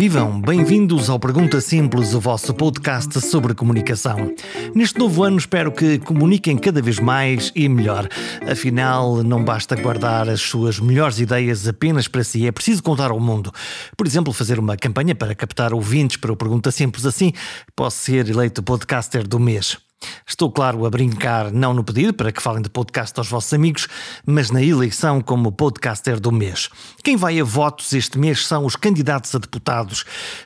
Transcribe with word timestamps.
vivam! 0.00 0.40
Bem-vindos 0.40 1.10
ao 1.10 1.20
Pergunta 1.20 1.60
Simples, 1.60 2.14
o 2.14 2.20
vosso 2.20 2.54
podcast 2.54 3.20
sobre 3.20 3.52
comunicação. 3.52 4.34
Neste 4.74 4.98
novo 4.98 5.22
ano 5.22 5.36
espero 5.36 5.70
que 5.70 5.98
comuniquem 5.98 6.56
cada 6.56 6.80
vez 6.80 6.98
mais 6.98 7.52
e 7.54 7.68
melhor. 7.68 8.08
Afinal, 8.50 9.22
não 9.22 9.44
basta 9.44 9.76
guardar 9.76 10.26
as 10.26 10.40
suas 10.40 10.80
melhores 10.80 11.20
ideias 11.20 11.68
apenas 11.68 12.08
para 12.08 12.24
si, 12.24 12.46
é 12.46 12.50
preciso 12.50 12.82
contar 12.82 13.10
ao 13.10 13.20
mundo. 13.20 13.52
Por 13.94 14.06
exemplo, 14.06 14.32
fazer 14.32 14.58
uma 14.58 14.74
campanha 14.74 15.14
para 15.14 15.34
captar 15.34 15.74
ouvintes 15.74 16.16
para 16.16 16.32
o 16.32 16.36
Pergunta 16.36 16.70
Simples, 16.70 17.04
assim 17.04 17.34
posso 17.76 17.98
ser 17.98 18.26
eleito 18.26 18.62
podcaster 18.62 19.28
do 19.28 19.38
mês. 19.38 19.76
Estou, 20.26 20.50
claro, 20.50 20.86
a 20.86 20.90
brincar, 20.90 21.52
não 21.52 21.74
no 21.74 21.84
pedido 21.84 22.14
para 22.14 22.32
que 22.32 22.42
falem 22.42 22.62
de 22.62 22.70
podcast 22.70 23.18
aos 23.18 23.28
vossos 23.28 23.52
amigos, 23.52 23.88
mas 24.24 24.50
na 24.50 24.62
eleição 24.62 25.20
como 25.20 25.52
podcaster 25.52 26.18
do 26.18 26.32
mês. 26.32 26.68
Quem 27.02 27.16
vai 27.16 27.38
a 27.40 27.44
votos 27.44 27.92
este 27.92 28.18
mês 28.18 28.46
são 28.46 28.64
os 28.64 28.76
candidatos 28.76 29.34
a 29.34 29.38
deputados. 29.38 30.04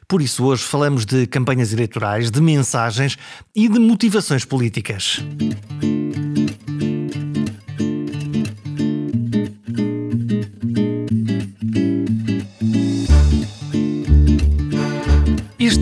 Por 0.09 0.23
isso, 0.23 0.45
hoje 0.45 0.65
falamos 0.65 1.05
de 1.05 1.27
campanhas 1.27 1.73
eleitorais, 1.73 2.31
de 2.31 2.41
mensagens 2.41 3.17
e 3.55 3.69
de 3.69 3.79
motivações 3.79 4.45
políticas. 4.45 5.21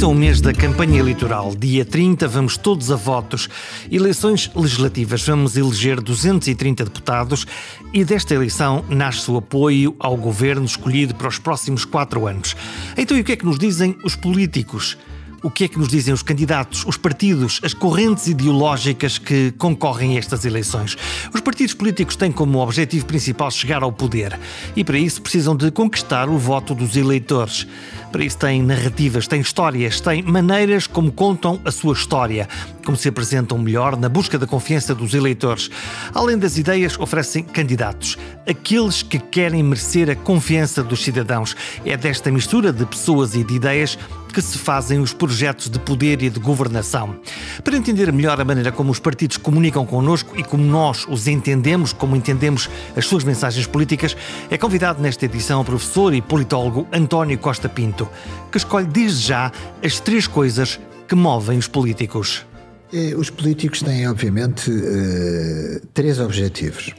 Este 0.03 0.11
é 0.11 0.13
o 0.13 0.19
mês 0.19 0.41
da 0.41 0.53
campanha 0.53 0.99
eleitoral. 0.99 1.55
Dia 1.55 1.85
30 1.85 2.27
vamos 2.27 2.57
todos 2.57 2.91
a 2.91 2.97
votos. 2.97 3.49
Eleições 3.89 4.51
legislativas. 4.53 5.23
Vamos 5.23 5.57
eleger 5.57 6.01
230 6.01 6.87
deputados 6.87 7.47
e 7.95 8.05
desta 8.05 8.35
eleição 8.35 8.85
nasce 8.89 9.31
o 9.31 9.37
apoio 9.37 9.95
ao 10.01 10.17
governo 10.17 10.65
escolhido 10.65 11.15
para 11.15 11.29
os 11.29 11.39
próximos 11.39 11.85
quatro 11.85 12.27
anos. 12.27 12.57
Então, 12.97 13.17
e 13.17 13.21
o 13.21 13.25
que 13.25 13.31
é 13.31 13.37
que 13.37 13.47
nos 13.47 13.61
dizem 13.61 13.97
os 14.05 14.17
políticos? 14.17 14.99
O 15.43 15.51
que 15.51 15.65
é 15.65 15.69
que 15.69 15.79
nos 15.79 15.89
dizem 15.89 16.15
os 16.15 16.23
candidatos, 16.23 16.85
os 16.87 16.97
partidos, 16.97 17.61
as 17.65 17.75
correntes 17.75 18.29
ideológicas 18.29 19.19
que 19.19 19.51
concorrem 19.59 20.17
a 20.17 20.19
estas 20.19 20.45
eleições. 20.45 20.97
Os 21.35 21.41
partidos 21.41 21.75
políticos 21.75 22.15
têm 22.15 22.31
como 22.31 22.61
objetivo 22.61 23.05
principal 23.07 23.51
chegar 23.51 23.83
ao 23.83 23.93
poder 23.93 24.39
e, 24.77 24.85
para 24.85 24.97
isso, 24.97 25.21
precisam 25.21 25.57
de 25.57 25.71
conquistar 25.71 26.29
o 26.29 26.39
voto 26.39 26.75
dos 26.75 26.97
eleitores. 26.97 27.67
Para 28.13 28.25
isso 28.25 28.39
têm 28.39 28.63
narrativas, 28.63 29.27
têm 29.27 29.41
histórias, 29.41 30.01
têm 30.01 30.23
maneiras 30.23 30.87
como 30.87 31.11
contam 31.11 31.61
a 31.65 31.73
sua 31.73 31.95
história, 31.95 32.47
como 32.85 32.97
se 32.97 33.09
apresentam 33.09 33.57
melhor 33.57 33.97
na 33.97 34.09
busca 34.09 34.39
da 34.39 34.47
confiança 34.47 34.95
dos 34.95 35.15
eleitores. 35.15 35.71
Além 36.15 36.39
das 36.39 36.59
ideias, 36.59 36.99
oferecem 36.99 37.43
candidatos, 37.43 38.19
aqueles 38.47 39.03
que 39.03 39.19
querem 39.19 39.63
merecer 39.63 40.11
a 40.11 40.15
confiança 40.15 40.83
dos 40.83 41.03
cidadãos. 41.03 41.57
É 41.87 41.97
desta 41.97 42.31
mistura 42.31 42.71
de 42.71 42.85
pessoas 42.85 43.35
e 43.35 43.43
de 43.43 43.55
ideias 43.55 43.99
que 44.33 44.43
se 44.43 44.57
fazem 44.59 44.99
os 44.99 45.13
projetos 45.13 45.32
de 45.71 45.79
poder 45.79 46.23
e 46.23 46.31
de 46.31 46.39
governação. 46.39 47.17
Para 47.65 47.77
entender 47.77 48.13
melhor 48.13 48.41
a 48.41 48.45
maneira 48.45 48.71
como 48.71 48.91
os 48.91 48.99
partidos 48.99 49.37
comunicam 49.37 49.85
connosco 49.87 50.39
e 50.39 50.43
como 50.43 50.65
nós 50.65 51.07
os 51.09 51.27
entendemos, 51.27 51.93
como 51.93 52.17
entendemos 52.17 52.69
as 52.97 53.07
suas 53.07 53.25
mensagens 53.25 53.67
políticas, 53.67 54.17
é 54.51 54.59
convidado 54.59 55.03
nesta 55.03 55.25
edição 55.25 55.61
o 55.61 55.65
professor 55.65 56.15
e 56.15 56.21
politólogo 56.21 56.87
António 56.93 57.39
Costa 57.39 57.69
Pinto, 57.69 58.09
que 58.51 58.59
escolhe 58.59 58.87
desde 58.87 59.27
já 59.27 59.53
as 59.85 60.01
três 60.01 60.27
coisas 60.27 60.79
que 61.09 61.15
movem 61.15 61.59
os 61.59 61.69
políticos. 61.69 62.47
Eh, 62.93 63.15
os 63.17 63.31
políticos 63.31 63.83
têm, 63.83 64.07
obviamente, 64.09 64.71
eh, 64.71 65.81
três 65.95 66.21
objetivos, 66.21 66.95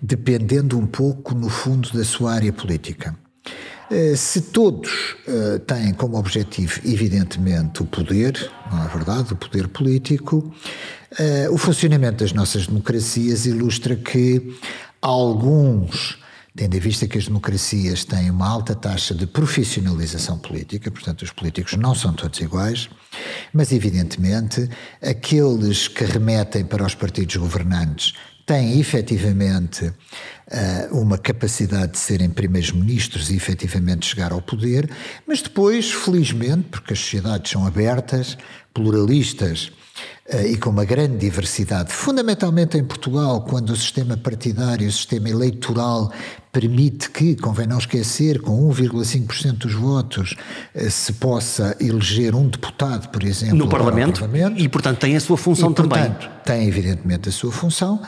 dependendo 0.00 0.78
um 0.78 0.86
pouco, 0.86 1.34
no 1.34 1.48
fundo, 1.48 1.90
da 1.92 2.04
sua 2.04 2.34
área 2.34 2.52
política. 2.52 3.14
Eh, 3.90 4.16
se 4.16 4.40
todos 4.40 4.90
uh, 5.26 5.58
têm 5.60 5.92
como 5.92 6.16
objetivo, 6.16 6.80
evidentemente, 6.84 7.82
o 7.82 7.86
poder, 7.86 8.50
não 8.70 8.84
é 8.84 8.88
verdade? 8.88 9.32
O 9.32 9.36
poder 9.36 9.68
político, 9.68 10.38
uh, 10.38 11.52
o 11.52 11.58
funcionamento 11.58 12.24
das 12.24 12.32
nossas 12.32 12.66
democracias 12.66 13.44
ilustra 13.44 13.94
que 13.96 14.56
alguns, 15.00 16.18
tendo 16.56 16.74
em 16.74 16.80
vista 16.80 17.06
que 17.06 17.18
as 17.18 17.26
democracias 17.26 18.04
têm 18.04 18.30
uma 18.30 18.48
alta 18.48 18.74
taxa 18.74 19.14
de 19.14 19.26
profissionalização 19.26 20.38
política, 20.38 20.90
portanto, 20.90 21.22
os 21.22 21.30
políticos 21.30 21.74
não 21.74 21.94
são 21.94 22.14
todos 22.14 22.40
iguais, 22.40 22.88
mas, 23.52 23.72
evidentemente, 23.72 24.70
aqueles 25.02 25.88
que 25.88 26.04
remetem 26.04 26.64
para 26.64 26.86
os 26.86 26.94
partidos 26.94 27.36
governantes 27.36 28.14
têm 28.52 28.78
efetivamente 28.78 29.90
eh, 30.50 30.88
uma 30.90 31.16
capacidade 31.16 31.92
de 31.92 31.98
serem 31.98 32.28
primeiros-ministros 32.28 33.30
e 33.30 33.36
efetivamente 33.36 34.04
chegar 34.04 34.30
ao 34.30 34.42
poder, 34.42 34.90
mas 35.26 35.40
depois, 35.40 35.90
felizmente, 35.90 36.68
porque 36.70 36.92
as 36.92 36.98
sociedades 36.98 37.50
são 37.50 37.66
abertas, 37.66 38.36
pluralistas 38.74 39.72
eh, 40.28 40.48
e 40.48 40.56
com 40.58 40.68
uma 40.68 40.84
grande 40.84 41.16
diversidade, 41.16 41.90
fundamentalmente 41.90 42.76
em 42.76 42.84
Portugal, 42.84 43.40
quando 43.40 43.70
o 43.70 43.76
sistema 43.76 44.18
partidário, 44.18 44.86
o 44.86 44.92
sistema 44.92 45.30
eleitoral 45.30 46.12
permite 46.52 47.08
que, 47.08 47.34
convém 47.34 47.66
não 47.66 47.78
esquecer, 47.78 48.42
com 48.42 48.70
1,5% 48.70 49.52
dos 49.52 49.72
votos 49.72 50.34
eh, 50.74 50.90
se 50.90 51.14
possa 51.14 51.74
eleger 51.80 52.34
um 52.34 52.46
deputado, 52.46 53.08
por 53.08 53.22
exemplo, 53.24 53.56
no 53.56 53.68
Parlamento, 53.68 54.20
Parlamento, 54.20 54.60
e 54.60 54.68
portanto 54.68 54.98
tem 54.98 55.16
a 55.16 55.20
sua 55.20 55.38
função 55.38 55.70
e, 55.70 55.74
também. 55.74 56.10
Portanto, 56.10 56.30
tem 56.44 56.68
evidentemente 56.68 57.30
a 57.30 57.32
sua 57.32 57.50
função 57.50 57.98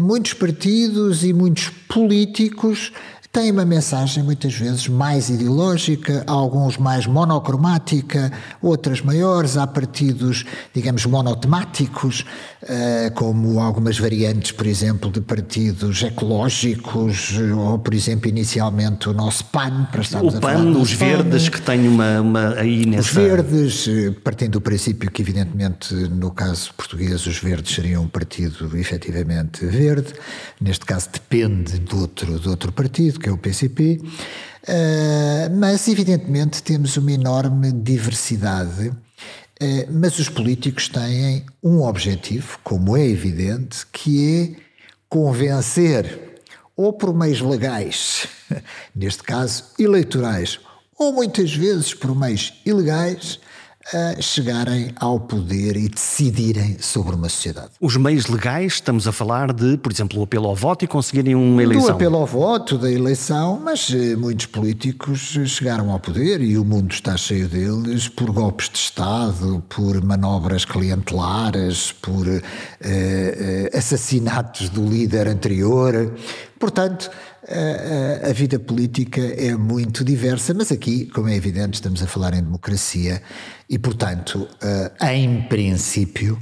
muitos 0.00 0.32
partidos 0.32 1.22
e 1.22 1.32
muitos 1.32 1.68
políticos 1.88 2.92
têm 3.32 3.50
uma 3.50 3.64
mensagem 3.64 4.22
muitas 4.22 4.54
vezes 4.54 4.88
mais 4.88 5.28
ideológica, 5.28 6.24
alguns 6.26 6.76
mais 6.76 7.06
monocromática, 7.06 8.32
outras 8.62 9.00
maiores. 9.00 9.56
Há 9.56 9.66
partidos, 9.66 10.44
digamos, 10.74 11.04
monotemáticos, 11.06 12.24
eh, 12.62 13.10
como 13.14 13.60
algumas 13.60 13.98
variantes, 13.98 14.52
por 14.52 14.66
exemplo, 14.66 15.10
de 15.10 15.20
partidos 15.20 16.02
ecológicos, 16.02 17.34
ou, 17.56 17.78
por 17.78 17.94
exemplo, 17.94 18.28
inicialmente 18.28 19.08
o 19.08 19.12
nosso 19.12 19.44
PAN, 19.44 19.86
para 19.92 20.00
estarmos 20.00 20.34
o 20.34 20.38
a 20.38 20.40
PAN, 20.40 20.52
falar 20.54 20.76
os 20.78 20.92
verdes, 20.92 21.48
que 21.48 21.60
têm 21.60 21.86
uma, 21.86 22.20
uma 22.20 22.54
aí 22.54 22.86
nessa... 22.86 23.08
Os 23.08 23.14
verdes, 23.14 23.88
eh, 23.88 24.10
partindo 24.24 24.52
do 24.52 24.60
princípio 24.60 25.10
que, 25.10 25.22
evidentemente, 25.22 25.94
no 25.94 26.30
caso 26.30 26.72
português, 26.74 27.26
os 27.26 27.38
verdes 27.38 27.74
seriam 27.74 28.02
um 28.02 28.08
partido 28.08 28.76
efetivamente 28.76 29.64
verde, 29.66 30.14
neste 30.60 30.84
caso 30.84 31.08
depende 31.12 31.78
de 31.78 31.94
outro, 31.94 32.40
de 32.40 32.48
outro 32.48 32.72
partido, 32.72 33.17
que 33.18 33.28
é 33.28 33.32
o 33.32 33.38
PCP, 33.38 34.00
eh, 34.66 35.48
mas 35.54 35.88
evidentemente 35.88 36.62
temos 36.62 36.96
uma 36.96 37.10
enorme 37.12 37.72
diversidade. 37.72 38.92
Uh, 39.60 39.90
mas 39.90 40.16
os 40.20 40.28
políticos 40.28 40.88
têm 40.88 41.44
um 41.60 41.82
objetivo, 41.82 42.60
como 42.62 42.96
é 42.96 43.04
evidente, 43.04 43.84
que 43.92 44.56
é 44.56 44.62
convencer, 45.08 46.40
ou 46.76 46.92
por 46.92 47.12
meios 47.12 47.40
legais, 47.40 48.28
neste 48.94 49.24
caso 49.24 49.64
eleitorais, 49.76 50.60
ou 50.96 51.12
muitas 51.12 51.52
vezes 51.52 51.92
por 51.92 52.14
meios 52.14 52.60
ilegais, 52.64 53.40
a 53.92 54.20
chegarem 54.20 54.92
ao 54.96 55.18
poder 55.18 55.76
e 55.76 55.88
decidirem 55.88 56.76
sobre 56.78 57.14
uma 57.14 57.28
sociedade. 57.28 57.70
Os 57.80 57.96
meios 57.96 58.26
legais, 58.26 58.74
estamos 58.74 59.08
a 59.08 59.12
falar 59.12 59.52
de, 59.52 59.78
por 59.78 59.90
exemplo, 59.90 60.20
o 60.20 60.24
apelo 60.24 60.46
ao 60.46 60.54
voto 60.54 60.84
e 60.84 60.88
conseguirem 60.88 61.34
uma 61.34 61.62
eleição. 61.62 61.86
Do 61.86 61.92
apelo 61.92 62.16
ao 62.16 62.26
voto, 62.26 62.76
da 62.76 62.90
eleição, 62.90 63.58
mas 63.62 63.90
eh, 63.92 64.14
muitos 64.14 64.46
políticos 64.46 65.38
chegaram 65.46 65.90
ao 65.90 65.98
poder 65.98 66.42
e 66.42 66.58
o 66.58 66.64
mundo 66.64 66.92
está 66.92 67.16
cheio 67.16 67.48
deles 67.48 68.08
por 68.08 68.30
golpes 68.30 68.68
de 68.68 68.78
Estado, 68.78 69.62
por 69.68 70.02
manobras 70.04 70.64
clientelares, 70.64 71.92
por 71.92 72.26
eh, 72.28 72.40
eh, 72.80 73.70
assassinatos 73.76 74.68
do 74.68 74.84
líder 74.84 75.28
anterior. 75.28 76.14
Portanto, 76.58 77.10
a, 77.48 78.28
a, 78.28 78.32
vida 78.32 78.58
política 78.58 79.20
é 79.20 79.54
muito 79.56 80.04
diversa, 80.04 80.52
mas 80.54 80.70
aqui, 80.70 81.06
como 81.06 81.28
é 81.28 81.34
evidente, 81.36 81.74
estamos 81.74 82.02
a 82.02 82.06
falar 82.06 82.34
em 82.34 82.42
democracia 82.42 83.22
e, 83.68 83.78
portanto, 83.78 84.48
em 85.00 85.42
princípio, 85.48 86.38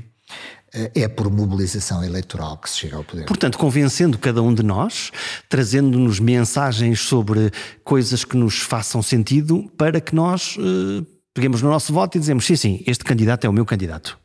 é 0.94 1.08
por 1.08 1.31
mobilização 1.31 2.05
eleitoral 2.05 2.58
que 2.58 2.69
se 2.69 2.79
chega 2.81 2.97
ao 2.97 3.05
poder. 3.05 3.25
Portanto, 3.25 3.56
convencendo 3.56 4.19
cada 4.19 4.43
um 4.43 4.53
de 4.53 4.62
nós, 4.62 5.11
trazendo-nos 5.49 6.20
mensagens 6.20 7.00
sobre 7.00 7.50
coisas 7.82 8.25
que 8.25 8.37
nos 8.37 8.61
façam 8.61 9.03
sentido 9.03 9.70
para 9.79 10.00
que 10.00 10.14
nós 10.14 10.56
uh, 10.56 11.06
peguemos 11.32 11.62
no 11.62 11.70
nosso 11.70 11.93
voto 11.93 12.17
e 12.17 12.20
dizemos: 12.20 12.44
sim, 12.44 12.56
sim, 12.56 12.85
este 12.87 13.05
candidato 13.05 13.47
é 13.47 13.49
o 13.49 13.53
meu 13.53 13.64
candidato. 13.64 14.19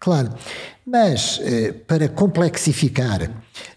Claro, 0.00 0.32
mas 0.88 1.38
eh, 1.42 1.72
para 1.86 2.08
complexificar 2.08 3.30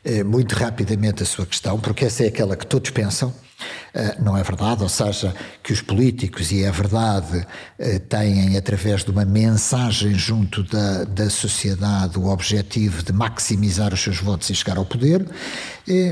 eh, 0.04 0.24
muito 0.24 0.56
rapidamente 0.56 1.24
a 1.24 1.26
sua 1.26 1.46
questão, 1.46 1.78
porque 1.78 2.06
essa 2.06 2.24
é 2.24 2.28
aquela 2.28 2.56
que 2.56 2.66
todos 2.66 2.90
pensam, 2.90 3.34
Eh, 3.94 4.18
não 4.20 4.36
é 4.36 4.42
verdade, 4.42 4.82
ou 4.82 4.90
seja, 4.90 5.36
que 5.62 5.72
os 5.72 5.82
políticos, 5.82 6.52
e 6.52 6.64
é 6.64 6.72
verdade, 6.72 7.46
têm, 8.10 8.58
através 8.58 9.04
de 9.04 9.12
uma 9.12 9.24
mensagem 9.24 10.16
junto 10.16 10.64
da, 10.64 11.04
da 11.04 11.30
sociedade, 11.30 12.18
o 12.18 12.28
objetivo 12.28 13.04
de 13.04 13.14
maximizar 13.14 13.94
os 13.94 14.02
seus 14.02 14.18
votos 14.18 14.50
e 14.50 14.56
chegar 14.56 14.78
ao 14.78 14.86
poder, 14.86 15.24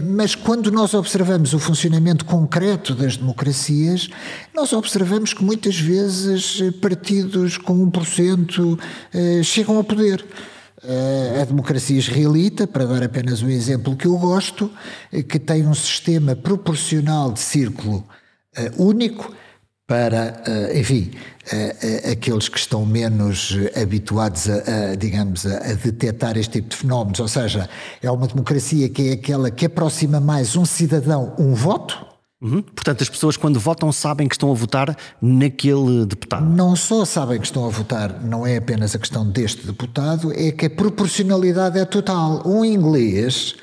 mas 0.04 0.36
quando 0.36 0.69
nós 0.72 0.94
observamos 0.94 1.54
o 1.54 1.60
funcionamento 1.60 2.24
concreto 2.24 2.94
das 2.94 3.18
democracias, 3.18 4.10
nós 4.54 4.72
observamos 4.72 5.34
que 5.34 5.44
muitas 5.44 5.80
vezes 5.80 6.62
partidos 6.81 7.57
com 7.57 7.90
1% 7.90 8.80
chegam 9.44 9.78
ao 9.78 9.84
poder. 9.84 10.24
Eh, 10.81 11.41
a 11.41 11.45
democracia 11.45 11.97
israelita, 11.97 12.65
para 12.65 12.85
dar 12.85 13.03
apenas 13.03 13.41
um 13.41 13.49
exemplo 13.49 13.97
que 13.97 14.05
eu 14.07 14.17
gosto, 14.17 14.71
eh, 15.11 15.21
que 15.21 15.37
tem 15.37 15.67
um 15.67 15.73
sistema 15.73 16.35
proporcional 16.37 17.33
de 17.33 17.41
círculo 17.41 18.03
eh, 18.55 18.71
único 18.77 19.33
para, 19.85 20.43
enfim, 20.75 21.09
aqueles 22.11 22.47
que 22.47 22.59
estão 22.59 22.85
menos 22.85 23.57
habituados 23.75 24.47
a, 24.47 24.91
a 24.91 24.95
digamos, 24.95 25.47
a, 25.47 25.57
a 25.57 25.73
detectar 25.73 26.37
este 26.37 26.61
tipo 26.61 26.69
de 26.69 26.75
fenómenos. 26.75 27.19
Ou 27.19 27.27
seja, 27.27 27.67
é 27.99 28.11
uma 28.11 28.27
democracia 28.27 28.87
que 28.87 29.09
é 29.09 29.13
aquela 29.13 29.49
que 29.49 29.65
aproxima 29.65 30.19
mais 30.19 30.55
um 30.55 30.63
cidadão, 30.63 31.33
um 31.39 31.55
voto, 31.55 32.05
Uhum. 32.41 32.62
Portanto, 32.62 33.01
as 33.01 33.09
pessoas 33.09 33.36
quando 33.36 33.59
votam 33.59 33.91
sabem 33.91 34.27
que 34.27 34.36
estão 34.36 34.50
a 34.50 34.53
votar 34.53 34.95
naquele 35.21 36.06
deputado. 36.06 36.45
Não 36.45 36.74
só 36.74 37.03
sabem 37.03 37.38
que 37.38 37.45
estão 37.45 37.65
a 37.65 37.69
votar, 37.69 38.21
não 38.24 38.47
é 38.47 38.57
apenas 38.57 38.95
a 38.95 39.00
questão 39.00 39.30
deste 39.30 39.68
deputado, 39.68 40.31
é 40.33 40.51
que 40.51 40.68
a 40.68 40.69
proporcionalidade 40.69 41.77
é 41.77 41.83
total. 41.83 42.41
Um 42.45 42.63
inglês, 42.63 43.56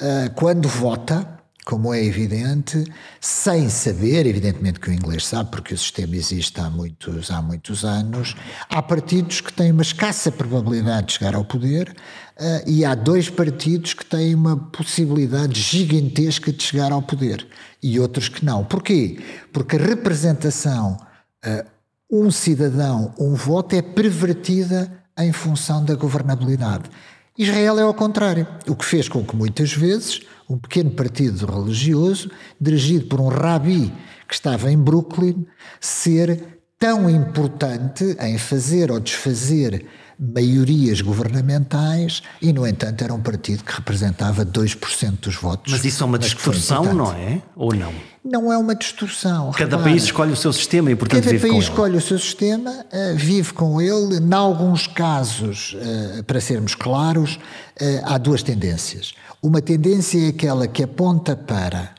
uh, 0.00 0.32
quando 0.36 0.68
vota, 0.68 1.26
como 1.64 1.92
é 1.92 2.04
evidente, 2.04 2.84
sem 3.20 3.68
saber, 3.68 4.24
evidentemente 4.26 4.78
que 4.78 4.90
o 4.90 4.92
inglês 4.92 5.26
sabe, 5.26 5.50
porque 5.50 5.74
o 5.74 5.78
sistema 5.78 6.14
existe 6.14 6.60
há 6.60 6.70
muitos, 6.70 7.28
há 7.28 7.42
muitos 7.42 7.84
anos, 7.84 8.36
há 8.68 8.80
partidos 8.80 9.40
que 9.40 9.52
têm 9.52 9.72
uma 9.72 9.82
escassa 9.82 10.30
probabilidade 10.30 11.08
de 11.08 11.12
chegar 11.14 11.34
ao 11.34 11.44
poder 11.44 11.92
uh, 12.38 12.62
e 12.66 12.84
há 12.84 12.94
dois 12.94 13.28
partidos 13.28 13.94
que 13.94 14.04
têm 14.04 14.34
uma 14.34 14.56
possibilidade 14.56 15.60
gigantesca 15.60 16.52
de 16.52 16.62
chegar 16.62 16.92
ao 16.92 17.02
poder 17.02 17.46
e 17.82 17.98
outros 17.98 18.28
que 18.28 18.44
não. 18.44 18.64
Porquê? 18.64 19.18
Porque 19.52 19.76
a 19.76 19.80
representação, 19.80 20.96
uh, 21.44 21.64
um 22.10 22.30
cidadão, 22.30 23.14
um 23.18 23.34
voto, 23.34 23.74
é 23.74 23.82
pervertida 23.82 25.02
em 25.18 25.32
função 25.32 25.84
da 25.84 25.94
governabilidade. 25.94 26.90
Israel 27.36 27.78
é 27.78 27.82
ao 27.82 27.94
contrário, 27.94 28.46
o 28.68 28.76
que 28.76 28.84
fez 28.84 29.08
com 29.08 29.24
que 29.24 29.34
muitas 29.34 29.72
vezes 29.72 30.20
um 30.48 30.58
pequeno 30.58 30.90
partido 30.90 31.46
religioso, 31.46 32.30
dirigido 32.60 33.06
por 33.06 33.20
um 33.20 33.28
rabi 33.28 33.92
que 34.28 34.34
estava 34.34 34.70
em 34.70 34.76
Brooklyn, 34.76 35.46
ser 35.80 36.60
tão 36.78 37.08
importante 37.08 38.16
em 38.20 38.36
fazer 38.36 38.90
ou 38.90 39.00
desfazer 39.00 39.86
maiorias 40.22 41.00
governamentais 41.00 42.22
e, 42.40 42.52
no 42.52 42.64
entanto, 42.64 43.02
era 43.02 43.12
um 43.12 43.20
partido 43.20 43.64
que 43.64 43.72
representava 43.72 44.46
2% 44.46 45.18
dos 45.20 45.34
votos. 45.34 45.72
Mas 45.72 45.84
isso 45.84 46.02
é 46.02 46.06
uma 46.06 46.18
distorção, 46.18 46.94
não 46.94 47.12
é? 47.12 47.42
Ou 47.56 47.74
não? 47.74 47.92
Não 48.24 48.52
é 48.52 48.56
uma 48.56 48.74
distorção. 48.76 49.50
Cada 49.50 49.76
Repara, 49.76 49.82
país 49.82 50.04
escolhe 50.04 50.32
o 50.32 50.36
seu 50.36 50.52
sistema 50.52 50.92
e, 50.92 50.94
portanto, 50.94 51.24
vive 51.24 51.30
com 51.30 51.34
ele. 51.34 51.40
Cada 51.40 51.54
país 51.54 51.64
escolhe 51.64 51.96
o 51.96 52.00
seu 52.00 52.18
sistema, 52.20 52.70
uh, 52.70 53.16
vive 53.16 53.52
com 53.52 53.80
ele. 53.80 54.18
Em 54.18 54.32
alguns 54.32 54.86
casos, 54.86 55.74
uh, 55.74 56.22
para 56.22 56.40
sermos 56.40 56.76
claros, 56.76 57.34
uh, 57.80 58.02
há 58.04 58.16
duas 58.16 58.44
tendências. 58.44 59.14
Uma 59.42 59.60
tendência 59.60 60.24
é 60.24 60.28
aquela 60.28 60.68
que 60.68 60.84
aponta 60.84 61.34
para 61.34 61.90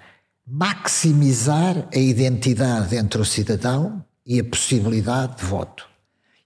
maximizar 0.47 1.87
a 1.93 1.97
identidade 1.97 2.95
entre 2.95 3.21
o 3.21 3.25
cidadão 3.25 4.01
e 4.25 4.39
a 4.39 4.43
possibilidade 4.45 5.37
de 5.37 5.45
voto. 5.45 5.92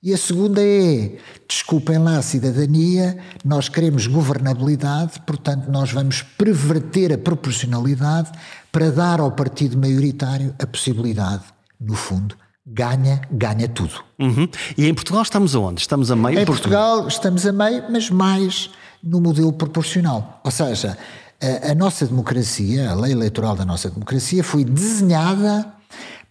E 0.01 0.13
a 0.13 0.17
segunda 0.17 0.61
é, 0.63 1.17
desculpem 1.49 1.97
lá 1.97 2.17
a 2.17 2.21
cidadania, 2.21 3.17
nós 3.43 3.67
queremos 3.67 4.05
governabilidade, 4.05 5.19
portanto 5.25 5.71
nós 5.71 5.91
vamos 5.91 6.21
perverter 6.21 7.11
a 7.11 7.17
proporcionalidade 7.17 8.31
para 8.71 8.91
dar 8.91 9.19
ao 9.19 9.31
partido 9.31 9.75
maioritário 9.75 10.53
a 10.61 10.67
possibilidade, 10.67 11.45
no 11.81 11.95
fundo, 11.95 12.35
ganha, 12.63 13.21
ganha 13.31 13.67
tudo. 13.67 14.03
Uhum. 14.19 14.47
E 14.77 14.85
em 14.85 14.93
Portugal 14.93 15.23
estamos 15.23 15.55
aonde? 15.55 15.81
Estamos 15.81 16.11
a 16.11 16.15
meio? 16.15 16.39
Em 16.39 16.45
Portugal 16.45 17.07
estamos 17.07 17.43
a 17.47 17.51
meio, 17.51 17.85
mas 17.89 18.11
mais 18.11 18.69
no 19.03 19.19
modelo 19.19 19.51
proporcional. 19.51 20.41
Ou 20.43 20.51
seja, 20.51 20.95
a, 21.41 21.71
a 21.71 21.75
nossa 21.75 22.05
democracia, 22.05 22.91
a 22.91 22.93
lei 22.93 23.13
eleitoral 23.13 23.55
da 23.55 23.65
nossa 23.65 23.89
democracia, 23.89 24.43
foi 24.43 24.63
desenhada 24.63 25.73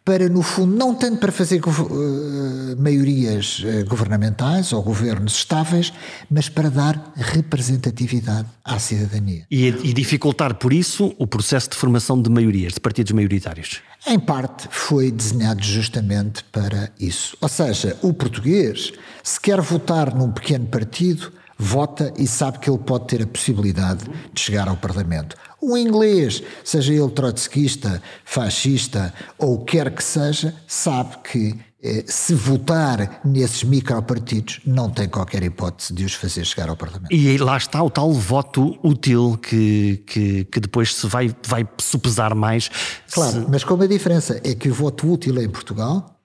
para, 0.07 0.29
no 0.29 0.41
fundo, 0.41 0.77
não 0.77 0.95
tanto 0.95 1.19
para 1.19 1.33
fazer 1.33 1.61
uh, 1.61 2.81
maiorias 2.81 3.59
uh, 3.59 3.85
governamentais 3.89 4.73
ou 4.73 4.81
governos 4.81 5.35
estáveis, 5.35 5.93
mas 6.31 6.49
para 6.49 6.71
dar 6.71 7.13
representatividade 7.17 8.47
à 8.65 8.79
cidadania. 8.79 9.45
E, 9.51 9.67
e, 9.67 9.93
dificultar, 9.93 10.55
por 10.55 10.73
isso, 10.73 11.13
o 11.19 11.27
processo 11.27 11.71
de 11.71 11.77
formação 11.77 12.23
de 12.23 12.31
maiorias, 12.31 12.75
de 12.75 12.81
partidos 12.81 13.11
maioritários? 13.11 13.83
Em 14.07 14.21
parte, 14.21 14.69
foi 14.71 15.11
desenhado 15.11 15.65
justamente 15.65 16.45
para 16.53 16.89
isso. 17.01 17.37
Ou 17.41 17.49
seja, 17.49 17.97
o 18.01 18.15
português, 18.15 18.93
se 19.25 19.41
quer 19.41 19.61
votar 19.61 20.15
num 20.15 20.31
pequeno 20.31 20.67
partido, 20.67 21.33
vota 21.59 22.13
e 22.17 22.27
sabe 22.27 22.59
que 22.59 22.69
ele 22.69 22.79
pode 22.79 23.07
ter 23.07 23.23
a 23.23 23.27
possibilidade 23.27 24.05
de 24.33 24.41
chegar 24.41 24.69
ao 24.69 24.77
Parlamento. 24.77 25.37
O 25.61 25.77
inglês, 25.77 26.43
seja 26.63 26.93
ele 26.93 27.11
trotskista, 27.11 28.03
fascista 28.25 29.13
ou 29.39 29.65
quer 29.65 29.91
que 29.91 30.05
seja, 30.05 30.55
sabe 30.67 31.17
que 31.25 31.59
eh, 31.83 32.05
se 32.07 32.35
votar 32.35 33.21
nesses 33.25 33.63
micropartidos 33.63 34.61
não 34.67 34.91
tem 34.91 35.09
qualquer 35.09 35.43
hipótese 35.43 35.93
de 35.93 36.05
os 36.05 36.15
fazer 36.15 36.45
chegar 36.45 36.69
ao 36.69 36.77
Parlamento. 36.77 37.13
E 37.13 37.37
lá 37.39 37.57
está 37.57 37.83
o 37.83 37.91
tal 37.91 38.13
voto 38.13 38.79
útil 38.83 39.39
que, 39.41 40.03
que, 40.07 40.45
que 40.45 40.61
depois 40.61 40.95
se 40.95 41.07
vai, 41.07 41.35
vai 41.47 41.69
supesar 41.79 42.35
mais. 42.35 42.71
Claro, 43.11 43.45
se... 43.45 43.51
mas 43.51 43.63
com 43.63 43.75
uma 43.75 43.87
diferença, 43.87 44.41
é 44.43 44.55
que 44.55 44.69
o 44.69 44.75
voto 44.75 45.11
útil 45.11 45.41
em 45.41 45.49
Portugal 45.49 46.16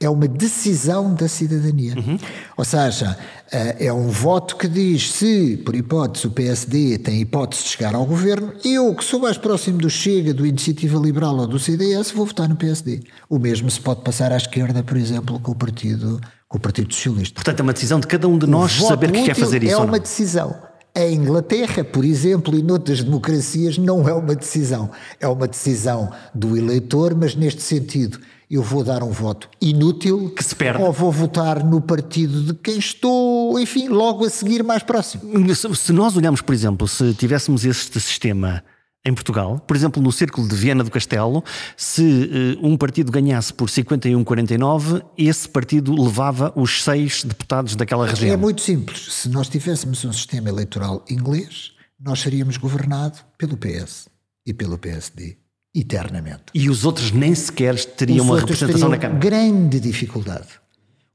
é 0.00 0.08
uma 0.08 0.28
decisão 0.28 1.14
da 1.14 1.28
cidadania. 1.28 1.94
Uhum. 1.96 2.18
Ou 2.56 2.64
seja, 2.64 3.16
eh, 3.50 3.86
é 3.86 3.92
um 3.92 4.08
voto 4.08 4.56
que 4.56 4.68
diz 4.68 5.12
se, 5.12 5.56
por 5.58 5.74
hipótese, 5.74 6.26
o 6.26 6.30
PSD 6.30 6.98
tem 6.98 7.20
hipótese 7.20 7.62
de 7.62 7.68
chegar 7.70 7.94
ao 7.94 8.04
governo, 8.04 8.52
eu, 8.64 8.94
que 8.94 9.04
sou 9.04 9.20
mais 9.20 9.38
próximo 9.38 9.78
do 9.78 9.88
Chega, 9.88 10.34
do 10.34 10.46
Iniciativa 10.46 10.98
Liberal 10.98 11.36
ou 11.36 11.46
do 11.46 11.58
CDS, 11.58 12.10
vou 12.10 12.26
votar 12.26 12.48
no 12.48 12.56
PSD. 12.56 13.02
O 13.28 13.38
mesmo 13.38 13.70
se 13.70 13.80
pode 13.80 14.02
passar 14.02 14.32
à 14.32 14.36
esquerda, 14.36 14.82
por 14.82 14.96
exemplo, 14.96 15.38
com 15.40 15.52
o 15.52 15.54
Partido, 15.54 16.20
com 16.48 16.58
o 16.58 16.60
partido 16.60 16.92
Socialista. 16.92 17.34
Portanto, 17.34 17.60
é 17.60 17.62
uma 17.62 17.72
decisão 17.72 17.98
de 17.98 18.06
cada 18.06 18.28
um 18.28 18.38
de 18.38 18.46
nós 18.46 18.72
saber 18.72 19.10
que 19.10 19.24
quer 19.24 19.34
fazer 19.34 19.62
isso. 19.62 19.74
É 19.74 19.78
uma 19.78 19.98
decisão. 19.98 20.54
A 20.96 21.08
Inglaterra, 21.08 21.82
por 21.82 22.04
exemplo, 22.04 22.56
e 22.56 22.62
noutras 22.62 23.02
democracias, 23.02 23.76
não 23.76 24.08
é 24.08 24.12
uma 24.12 24.36
decisão. 24.36 24.90
É 25.18 25.26
uma 25.26 25.48
decisão 25.48 26.12
do 26.32 26.56
eleitor, 26.56 27.16
mas 27.16 27.34
neste 27.34 27.62
sentido 27.62 28.20
eu 28.50 28.62
vou 28.62 28.84
dar 28.84 29.02
um 29.02 29.10
voto 29.10 29.48
inútil 29.60 30.30
que 30.30 30.44
se 30.44 30.54
perde. 30.54 30.82
ou 30.82 30.92
vou 30.92 31.10
votar 31.10 31.64
no 31.64 31.80
partido 31.80 32.42
de 32.42 32.54
quem 32.54 32.78
estou, 32.78 33.58
enfim, 33.58 33.88
logo 33.88 34.24
a 34.24 34.30
seguir 34.30 34.62
mais 34.62 34.82
próximo. 34.82 35.22
Se 35.54 35.92
nós 35.92 36.16
olharmos, 36.16 36.40
por 36.40 36.54
exemplo, 36.54 36.86
se 36.86 37.14
tivéssemos 37.14 37.64
este 37.64 38.00
sistema 38.00 38.62
em 39.06 39.12
Portugal, 39.12 39.58
por 39.58 39.76
exemplo, 39.76 40.02
no 40.02 40.10
Círculo 40.10 40.48
de 40.48 40.54
Viena 40.54 40.82
do 40.82 40.90
Castelo, 40.90 41.44
se 41.76 42.56
uh, 42.62 42.66
um 42.66 42.76
partido 42.76 43.12
ganhasse 43.12 43.52
por 43.52 43.68
51-49, 43.68 45.02
esse 45.18 45.46
partido 45.46 45.94
levava 45.94 46.52
os 46.56 46.82
seis 46.82 47.22
deputados 47.22 47.76
daquela 47.76 48.06
região. 48.06 48.32
É 48.32 48.36
muito 48.36 48.62
simples. 48.62 49.12
Se 49.12 49.28
nós 49.28 49.48
tivéssemos 49.48 50.02
um 50.04 50.12
sistema 50.12 50.48
eleitoral 50.48 51.04
inglês, 51.10 51.72
nós 52.00 52.20
seríamos 52.20 52.56
governados 52.56 53.22
pelo 53.36 53.58
PS 53.58 54.08
e 54.46 54.54
pelo 54.54 54.78
PSD 54.78 55.43
eternamente. 55.74 56.44
E 56.54 56.70
os 56.70 56.84
outros 56.84 57.10
nem 57.10 57.34
sequer 57.34 57.74
teriam 57.76 58.24
os 58.24 58.30
uma 58.30 58.40
representação 58.40 58.88
na 58.88 58.98
Câmara? 58.98 59.18
grande 59.18 59.80
dificuldade. 59.80 60.48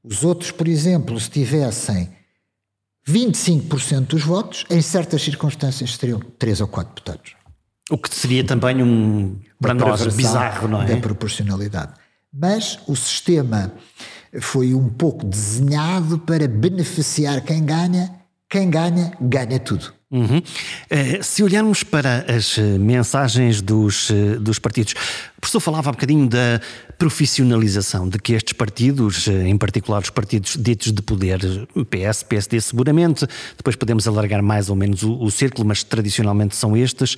Os 0.02 0.22
outros, 0.24 0.50
por 0.50 0.68
exemplo, 0.68 1.18
se 1.18 1.30
tivessem 1.30 2.10
25% 3.08 4.06
dos 4.06 4.22
votos, 4.22 4.64
em 4.70 4.80
certas 4.82 5.22
circunstâncias 5.22 5.96
teriam 5.96 6.20
3 6.38 6.60
ou 6.60 6.68
4 6.68 6.94
deputados. 6.94 7.34
O 7.90 7.98
que 7.98 8.14
seria 8.14 8.44
também 8.44 8.82
um, 8.82 9.38
para 9.60 9.74
nós, 9.74 10.06
bizarro, 10.14 10.68
não 10.68 10.82
é? 10.82 10.86
Da 10.86 10.96
proporcionalidade. 10.98 11.94
Mas 12.32 12.78
o 12.86 12.94
sistema 12.94 13.72
foi 14.40 14.74
um 14.74 14.88
pouco 14.88 15.26
desenhado 15.26 16.18
para 16.18 16.46
beneficiar 16.46 17.40
quem 17.40 17.64
ganha, 17.64 18.19
quem 18.50 18.68
ganha, 18.68 19.12
ganha 19.20 19.60
tudo. 19.60 19.94
Uhum. 20.10 20.38
Uh, 20.38 21.22
se 21.22 21.40
olharmos 21.40 21.84
para 21.84 22.26
as 22.28 22.58
eh, 22.58 22.78
mensagens 22.78 23.62
dos, 23.62 24.10
uh, 24.10 24.40
dos 24.40 24.58
partidos, 24.58 24.92
o 25.38 25.40
professor 25.40 25.60
falava 25.60 25.88
há 25.88 25.92
bocadinho 25.92 26.28
da 26.28 26.60
profissionalização, 26.98 28.08
de 28.08 28.18
que 28.18 28.32
estes 28.32 28.52
partidos, 28.52 29.28
em 29.28 29.56
particular 29.56 30.02
os 30.02 30.10
partidos 30.10 30.56
ditos 30.58 30.90
de 30.90 31.00
poder, 31.00 31.38
PS, 31.88 32.24
PSD 32.24 32.60
seguramente, 32.60 33.24
depois 33.56 33.76
podemos 33.76 34.08
alargar 34.08 34.42
mais 34.42 34.68
ou 34.68 34.74
menos 34.74 35.04
o, 35.04 35.12
o 35.12 35.30
círculo, 35.30 35.64
mas 35.64 35.84
tradicionalmente 35.84 36.56
são 36.56 36.76
estes, 36.76 37.16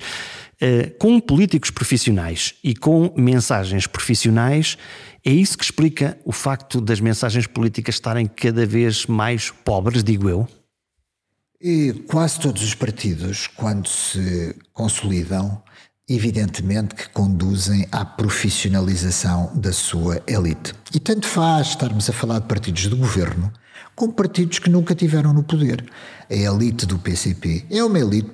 com 0.99 1.19
políticos 1.19 1.71
profissionais 1.71 2.53
e 2.63 2.73
com 2.73 3.11
mensagens 3.17 3.87
profissionais, 3.87 4.77
é 5.25 5.31
isso 5.31 5.57
que 5.57 5.65
explica 5.65 6.17
o 6.23 6.31
facto 6.31 6.79
das 6.79 7.01
mensagens 7.01 7.47
políticas 7.47 7.95
estarem 7.95 8.25
cada 8.27 8.65
vez 8.65 9.05
mais 9.05 9.51
pobres, 9.51 10.01
digo 10.01 10.29
eu? 10.29 10.47
E 11.65 11.93
quase 12.09 12.41
todos 12.41 12.61
os 12.61 12.75
partidos, 12.75 13.47
quando 13.47 13.87
se 13.87 14.53
consolidam, 14.73 15.63
evidentemente 16.09 16.93
que 16.93 17.07
conduzem 17.07 17.87
à 17.89 18.03
profissionalização 18.03 19.49
da 19.55 19.71
sua 19.71 20.21
elite. 20.27 20.73
E 20.93 20.99
tanto 20.99 21.25
faz 21.25 21.67
estarmos 21.67 22.09
a 22.09 22.11
falar 22.11 22.39
de 22.39 22.47
partidos 22.47 22.81
de 22.81 22.89
governo 22.89 23.49
como 23.95 24.11
partidos 24.11 24.59
que 24.59 24.69
nunca 24.69 24.93
tiveram 24.93 25.31
no 25.31 25.41
poder. 25.41 25.85
A 26.29 26.33
elite 26.33 26.85
do 26.85 26.99
PCP 26.99 27.65
é 27.71 27.81
uma 27.81 27.97
elite 27.97 28.31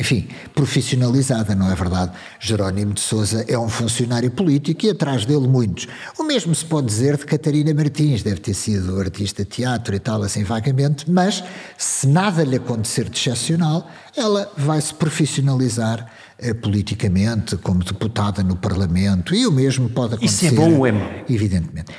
enfim, 0.00 0.26
profissionalizada, 0.54 1.54
não 1.54 1.70
é 1.70 1.74
verdade? 1.74 2.12
Jerónimo 2.40 2.94
de 2.94 3.00
Sousa 3.00 3.44
é 3.46 3.58
um 3.58 3.68
funcionário 3.68 4.30
político 4.30 4.86
e 4.86 4.90
atrás 4.90 5.26
dele 5.26 5.46
muitos. 5.46 5.86
O 6.18 6.24
mesmo 6.24 6.54
se 6.54 6.64
pode 6.64 6.86
dizer 6.86 7.18
de 7.18 7.26
Catarina 7.26 7.74
Martins, 7.74 8.22
deve 8.22 8.40
ter 8.40 8.54
sido 8.54 8.98
artista 8.98 9.44
de 9.44 9.50
teatro 9.50 9.94
e 9.94 9.98
tal, 9.98 10.22
assim 10.22 10.42
vagamente, 10.42 11.10
mas 11.10 11.44
se 11.76 12.06
nada 12.06 12.42
lhe 12.42 12.56
acontecer 12.56 13.10
de 13.10 13.18
excepcional, 13.18 13.90
ela 14.16 14.50
vai 14.56 14.80
se 14.80 14.94
profissionalizar 14.94 16.10
eh, 16.38 16.54
politicamente, 16.54 17.58
como 17.58 17.84
deputada 17.84 18.42
no 18.42 18.56
Parlamento, 18.56 19.34
e 19.34 19.46
o 19.46 19.52
mesmo 19.52 19.90
pode 19.90 20.14
acontecer. 20.14 20.46
Isso 20.46 20.54
é 20.54 20.56
bom, 20.56 20.86
Emma? 20.86 21.10
Evidentemente. 21.28 21.92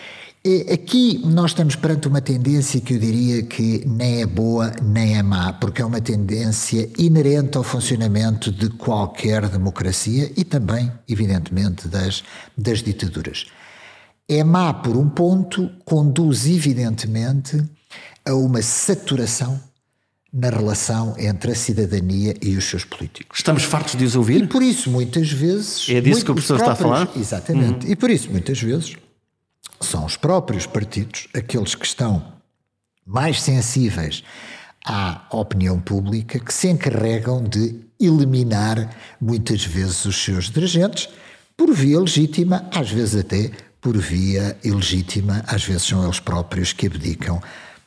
Aqui 0.73 1.21
nós 1.23 1.51
estamos 1.51 1.75
perante 1.75 2.07
uma 2.07 2.19
tendência 2.19 2.81
que 2.81 2.95
eu 2.95 2.99
diria 2.99 3.43
que 3.43 3.85
nem 3.85 4.23
é 4.23 4.25
boa 4.25 4.71
nem 4.81 5.15
é 5.15 5.21
má, 5.21 5.53
porque 5.53 5.83
é 5.83 5.85
uma 5.85 6.01
tendência 6.01 6.89
inerente 6.97 7.59
ao 7.59 7.63
funcionamento 7.63 8.51
de 8.51 8.67
qualquer 8.69 9.47
democracia 9.47 10.31
e 10.35 10.43
também, 10.43 10.91
evidentemente, 11.07 11.87
das, 11.87 12.23
das 12.57 12.81
ditaduras. 12.81 13.45
É 14.27 14.43
má 14.43 14.73
por 14.73 14.97
um 14.97 15.07
ponto, 15.07 15.69
conduz 15.85 16.47
evidentemente 16.47 17.63
a 18.25 18.33
uma 18.33 18.63
saturação 18.63 19.61
na 20.33 20.49
relação 20.49 21.13
entre 21.19 21.51
a 21.51 21.55
cidadania 21.55 22.33
e 22.41 22.57
os 22.57 22.65
seus 22.65 22.83
políticos. 22.83 23.37
Estamos 23.37 23.61
fartos 23.61 23.95
de 23.95 24.05
os 24.05 24.15
ouvir? 24.15 24.41
E 24.41 24.47
por 24.47 24.63
isso, 24.63 24.89
muitas 24.89 25.31
vezes. 25.31 25.87
É 25.87 26.01
disso 26.01 26.25
que 26.25 26.31
o 26.31 26.33
professor 26.33 26.57
próprios, 26.57 26.79
está 26.79 26.95
a 26.95 27.05
falar? 27.05 27.11
Exatamente. 27.15 27.85
Uhum. 27.85 27.91
E 27.91 27.95
por 27.95 28.09
isso, 28.09 28.31
muitas 28.31 28.59
vezes 28.59 28.95
são 29.85 30.05
os 30.05 30.17
próprios 30.17 30.65
partidos, 30.65 31.27
aqueles 31.33 31.75
que 31.75 31.85
estão 31.85 32.33
mais 33.05 33.41
sensíveis 33.41 34.23
à 34.85 35.25
opinião 35.31 35.79
pública, 35.79 36.39
que 36.39 36.53
se 36.53 36.69
encarregam 36.69 37.43
de 37.43 37.79
eliminar 37.99 38.89
muitas 39.19 39.63
vezes 39.63 40.05
os 40.05 40.23
seus 40.23 40.49
dirigentes, 40.49 41.07
por 41.55 41.71
via 41.73 41.99
legítima, 41.99 42.67
às 42.73 42.89
vezes 42.89 43.15
até 43.15 43.51
por 43.79 43.97
via 43.97 44.57
ilegítima, 44.63 45.43
às 45.47 45.63
vezes 45.63 45.83
são 45.83 46.03
eles 46.03 46.19
próprios 46.19 46.73
que 46.73 46.87
abdicam 46.87 47.41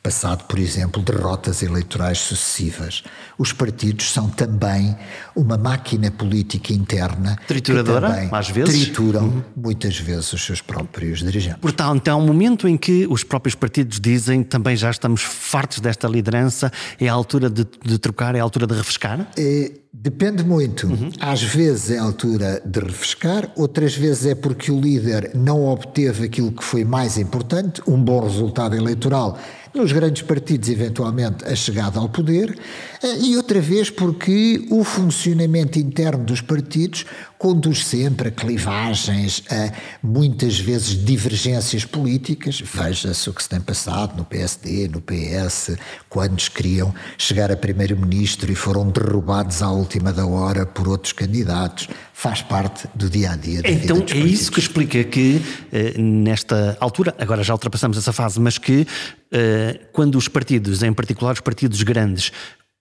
passado, 0.05 0.43
por 0.43 0.59
exemplo, 0.59 1.01
derrotas 1.01 1.63
eleitorais 1.63 2.19
sucessivas. 2.19 3.03
Os 3.39 3.51
partidos 3.51 4.11
são 4.11 4.29
também 4.29 4.95
uma 5.35 5.57
máquina 5.57 6.11
política 6.11 6.71
interna 6.71 7.35
trituradora, 7.47 8.07
que 8.07 8.13
também 8.13 8.29
às 8.31 8.49
vezes 8.49 8.83
trituram 8.83 9.23
uhum. 9.23 9.43
muitas 9.55 9.97
vezes 9.97 10.31
os 10.31 10.45
seus 10.45 10.61
próprios 10.61 11.23
dirigentes. 11.23 11.59
Portanto, 11.59 12.07
há 12.07 12.15
um 12.15 12.27
momento 12.27 12.67
em 12.67 12.77
que 12.77 13.07
os 13.09 13.23
próprios 13.23 13.55
partidos 13.55 13.99
dizem 13.99 14.43
também 14.43 14.77
já 14.77 14.91
estamos 14.91 15.23
fartos 15.23 15.79
desta 15.79 16.07
liderança, 16.07 16.71
é 16.99 17.07
a 17.07 17.13
altura 17.13 17.49
de, 17.49 17.65
de 17.83 17.97
trocar, 17.97 18.35
é 18.35 18.39
a 18.39 18.43
altura 18.43 18.67
de 18.67 18.75
refrescar? 18.75 19.27
É, 19.35 19.71
Depende 19.97 20.43
muito. 20.43 20.87
Uhum. 20.87 21.09
Às 21.21 21.41
vezes 21.41 21.91
é 21.91 21.97
a 21.97 22.03
altura 22.03 22.61
de 22.65 22.79
refrescar, 22.81 23.49
outras 23.55 23.95
vezes 23.95 24.25
é 24.25 24.35
porque 24.35 24.69
o 24.69 24.79
líder 24.79 25.31
não 25.33 25.65
obteve 25.65 26.25
aquilo 26.25 26.51
que 26.51 26.63
foi 26.63 26.83
mais 26.83 27.17
importante, 27.17 27.81
um 27.87 27.97
bom 27.97 28.19
resultado 28.19 28.75
eleitoral 28.75 29.39
nos 29.75 29.91
grandes 29.91 30.21
partidos, 30.23 30.69
eventualmente, 30.69 31.45
a 31.45 31.55
chegada 31.55 31.99
ao 31.99 32.09
poder, 32.09 32.57
eh, 33.03 33.17
e 33.21 33.35
outra 33.35 33.59
vez 33.59 33.89
porque 33.89 34.65
o 34.69 34.83
funcionamento 34.83 35.77
interno 35.77 36.23
dos 36.23 36.41
partidos 36.41 37.05
conduz 37.45 37.85
sempre 37.85 38.29
a 38.29 38.31
clivagens, 38.31 39.43
a 39.51 39.71
muitas 40.01 40.57
vezes 40.57 41.05
divergências 41.05 41.85
políticas. 41.85 42.59
Veja-se 42.59 43.29
o 43.29 43.33
que 43.33 43.43
se 43.43 43.47
tem 43.47 43.61
passado 43.61 44.17
no 44.17 44.25
PSD, 44.25 44.87
no 44.87 44.99
PS, 44.99 45.77
quando 46.09 46.41
queriam 46.49 46.91
chegar 47.19 47.51
a 47.51 47.55
primeiro-ministro 47.55 48.51
e 48.51 48.55
foram 48.55 48.89
derrubados 48.89 49.61
à 49.61 49.69
última 49.69 50.11
da 50.11 50.25
hora 50.25 50.65
por 50.65 50.87
outros 50.87 51.13
candidatos. 51.13 51.87
Faz 52.15 52.41
parte 52.41 52.87
do 52.95 53.11
dia 53.11 53.33
a 53.33 53.35
dia. 53.35 53.61
Da 53.61 53.69
então 53.69 53.97
vida 53.97 54.15
é 54.15 54.17
isso 54.21 54.51
que 54.51 54.59
explica 54.59 55.03
que 55.03 55.39
eh, 55.71 55.93
nesta 55.99 56.75
altura, 56.79 57.13
agora 57.19 57.43
já 57.43 57.53
ultrapassamos 57.53 57.95
essa 57.95 58.11
fase, 58.11 58.39
mas 58.39 58.57
que 58.57 58.87
eh, 59.31 59.81
quando 59.93 60.17
os 60.17 60.27
partidos, 60.27 60.81
em 60.81 60.91
particular 60.91 61.33
os 61.33 61.41
partidos 61.41 61.83
grandes, 61.83 62.31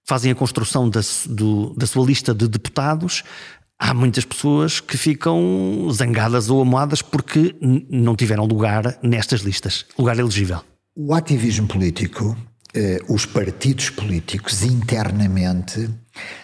fazem 0.06 0.32
a 0.32 0.34
construção 0.34 0.88
da, 0.88 1.00
do, 1.26 1.74
da 1.76 1.86
sua 1.86 2.06
lista 2.06 2.34
de 2.34 2.48
deputados, 2.48 3.22
há 3.78 3.92
muitas 3.94 4.24
pessoas 4.24 4.80
que 4.80 4.96
ficam 4.96 5.88
zangadas 5.92 6.50
ou 6.50 6.62
amoadas 6.62 7.02
porque 7.02 7.54
não 7.90 8.16
tiveram 8.16 8.44
lugar 8.44 8.98
nestas 9.02 9.40
listas, 9.40 9.86
lugar 9.98 10.18
elegível. 10.18 10.60
O 10.96 11.12
ativismo 11.12 11.66
político, 11.66 12.36
eh, 12.74 13.00
os 13.08 13.26
partidos 13.26 13.90
políticos 13.90 14.62
internamente, 14.62 15.90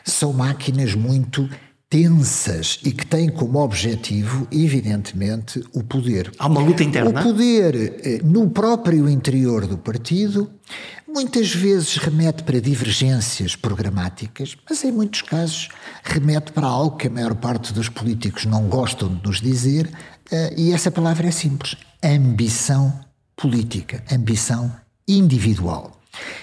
são 0.04 0.32
máquinas 0.32 0.94
muito 0.94 1.48
tensas 1.90 2.78
e 2.84 2.92
que 2.92 3.04
têm 3.04 3.28
como 3.28 3.58
objetivo, 3.58 4.46
evidentemente, 4.52 5.60
o 5.72 5.82
poder. 5.82 6.30
Há 6.38 6.46
uma 6.46 6.60
luta 6.60 6.84
interna? 6.84 7.10
O 7.10 7.22
poder 7.24 7.74
eh, 8.04 8.20
no 8.22 8.48
próprio 8.48 9.08
interior 9.08 9.66
do 9.66 9.76
partido 9.76 10.48
muitas 11.12 11.52
vezes 11.54 11.96
remete 11.96 12.42
para 12.42 12.60
divergências 12.60 13.56
programáticas, 13.56 14.56
mas 14.68 14.82
em 14.84 14.92
muitos 14.92 15.22
casos 15.22 15.68
remete 16.02 16.52
para 16.52 16.66
algo 16.66 16.96
que 16.96 17.08
a 17.08 17.10
maior 17.10 17.34
parte 17.34 17.72
dos 17.72 17.88
políticos 17.88 18.44
não 18.44 18.68
gostam 18.68 19.14
de 19.14 19.22
nos 19.22 19.40
dizer, 19.40 19.90
eh, 20.30 20.54
e 20.56 20.72
essa 20.72 20.90
palavra 20.90 21.28
é 21.28 21.30
simples: 21.30 21.76
ambição 22.02 22.92
política, 23.36 24.02
ambição 24.10 24.74
individual. 25.06 25.99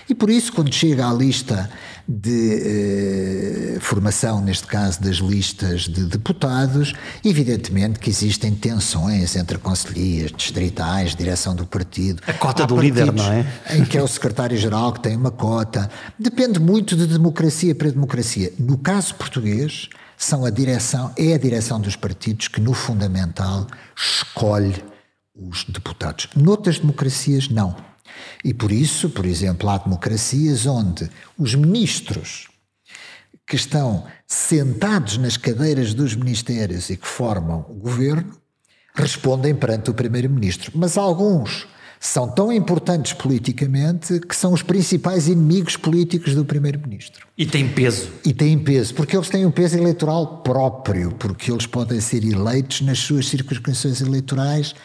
E 0.09 0.15
por 0.15 0.29
isso, 0.29 0.53
quando 0.53 0.73
chega 0.73 1.09
à 1.09 1.13
lista 1.13 1.69
de 2.07 3.75
eh, 3.75 3.79
formação, 3.81 4.39
neste 4.39 4.65
caso 4.65 5.01
das 5.01 5.17
listas 5.17 5.81
de 5.81 6.05
deputados, 6.05 6.93
evidentemente 7.23 7.99
que 7.99 8.09
existem 8.09 8.55
tensões 8.55 9.35
entre 9.35 9.57
conselheiros 9.57 10.31
distritais, 10.31 11.13
direção 11.13 11.53
do 11.53 11.65
partido. 11.65 12.23
A 12.25 12.33
cota 12.33 12.65
do 12.65 12.79
líder, 12.79 13.11
não 13.11 13.29
é? 13.29 13.45
Em 13.71 13.83
que 13.83 13.97
é 13.97 14.01
o 14.01 14.07
secretário-geral 14.07 14.93
que 14.93 15.01
tem 15.01 15.17
uma 15.17 15.31
cota. 15.31 15.89
Depende 16.17 16.59
muito 16.59 16.95
de 16.95 17.05
democracia 17.05 17.75
para 17.75 17.91
democracia. 17.91 18.53
No 18.57 18.77
caso 18.77 19.13
português, 19.15 19.89
são 20.17 20.45
a 20.45 20.49
direção, 20.49 21.11
é 21.17 21.33
a 21.33 21.37
direção 21.37 21.79
dos 21.79 21.95
partidos 21.95 22.47
que, 22.47 22.61
no 22.61 22.73
fundamental, 22.73 23.67
escolhe 23.95 24.75
os 25.35 25.65
deputados. 25.65 26.29
Noutras 26.35 26.79
democracias, 26.79 27.49
não. 27.49 27.75
E 28.43 28.53
por 28.53 28.71
isso, 28.71 29.09
por 29.09 29.25
exemplo, 29.25 29.69
há 29.69 29.77
democracias 29.77 30.65
onde 30.65 31.09
os 31.37 31.55
ministros 31.55 32.47
que 33.45 33.55
estão 33.55 34.05
sentados 34.25 35.17
nas 35.17 35.37
cadeiras 35.37 35.93
dos 35.93 36.15
ministérios 36.15 36.89
e 36.89 36.97
que 36.97 37.07
formam 37.07 37.65
o 37.69 37.73
governo 37.73 38.37
respondem 38.93 39.55
perante 39.55 39.89
o 39.89 39.93
primeiro-ministro. 39.93 40.71
Mas 40.75 40.97
alguns 40.97 41.67
são 41.99 42.29
tão 42.29 42.51
importantes 42.51 43.13
politicamente 43.13 44.19
que 44.19 44.35
são 44.35 44.53
os 44.53 44.61
principais 44.61 45.27
inimigos 45.27 45.77
políticos 45.77 46.35
do 46.35 46.45
primeiro-ministro. 46.45 47.25
E 47.37 47.45
têm 47.45 47.67
peso. 47.67 48.09
E 48.25 48.33
têm 48.33 48.57
peso, 48.57 48.93
porque 48.93 49.15
eles 49.15 49.29
têm 49.29 49.45
um 49.45 49.51
peso 49.51 49.77
eleitoral 49.77 50.41
próprio, 50.41 51.11
porque 51.11 51.51
eles 51.51 51.65
podem 51.65 51.99
ser 51.99 52.23
eleitos 52.23 52.81
nas 52.81 52.99
suas 52.99 53.27
circunscrições 53.27 54.01
eleitorais 54.01 54.75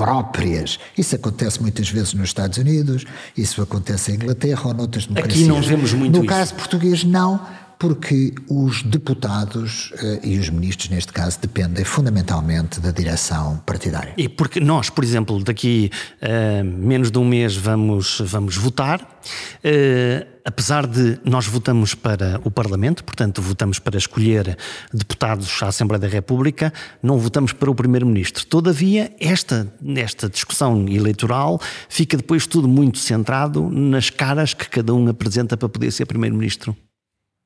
próprias. 0.00 0.78
Isso 0.96 1.14
acontece 1.14 1.60
muitas 1.60 1.90
vezes 1.90 2.14
nos 2.14 2.30
Estados 2.30 2.56
Unidos, 2.56 3.04
isso 3.36 3.60
acontece 3.60 4.12
em 4.12 4.14
Inglaterra 4.14 4.62
ou 4.66 4.72
noutras 4.72 5.04
democracias. 5.06 5.42
Aqui 5.42 5.48
não 5.48 5.60
vemos 5.60 5.92
muito 5.92 6.14
No 6.16 6.20
isso. 6.20 6.26
caso 6.26 6.54
português, 6.54 7.04
não, 7.04 7.38
porque 7.80 8.34
os 8.46 8.82
deputados 8.82 9.90
uh, 9.92 10.20
e 10.22 10.38
os 10.38 10.50
ministros, 10.50 10.90
neste 10.90 11.14
caso, 11.14 11.38
dependem 11.40 11.82
fundamentalmente 11.82 12.78
da 12.78 12.90
direção 12.90 13.56
partidária. 13.64 14.12
E 14.18 14.28
porque 14.28 14.60
nós, 14.60 14.90
por 14.90 15.02
exemplo, 15.02 15.42
daqui 15.42 15.90
a 16.20 16.60
uh, 16.60 16.64
menos 16.64 17.10
de 17.10 17.18
um 17.18 17.24
mês 17.24 17.56
vamos, 17.56 18.20
vamos 18.20 18.54
votar, 18.58 19.00
uh, 19.00 20.26
apesar 20.44 20.86
de 20.86 21.18
nós 21.24 21.46
votamos 21.46 21.94
para 21.94 22.38
o 22.44 22.50
Parlamento, 22.50 23.02
portanto 23.02 23.40
votamos 23.40 23.78
para 23.78 23.96
escolher 23.96 24.58
deputados 24.92 25.62
à 25.62 25.68
Assembleia 25.68 26.00
da 26.00 26.08
República, 26.08 26.74
não 27.02 27.16
votamos 27.16 27.54
para 27.54 27.70
o 27.70 27.74
Primeiro-Ministro. 27.74 28.44
Todavia, 28.44 29.10
esta, 29.18 29.72
esta 29.96 30.28
discussão 30.28 30.86
eleitoral 30.86 31.58
fica 31.88 32.18
depois 32.18 32.46
tudo 32.46 32.68
muito 32.68 32.98
centrado 32.98 33.70
nas 33.70 34.10
caras 34.10 34.52
que 34.52 34.68
cada 34.68 34.92
um 34.92 35.08
apresenta 35.08 35.56
para 35.56 35.68
poder 35.68 35.90
ser 35.90 36.04
Primeiro-Ministro 36.04 36.76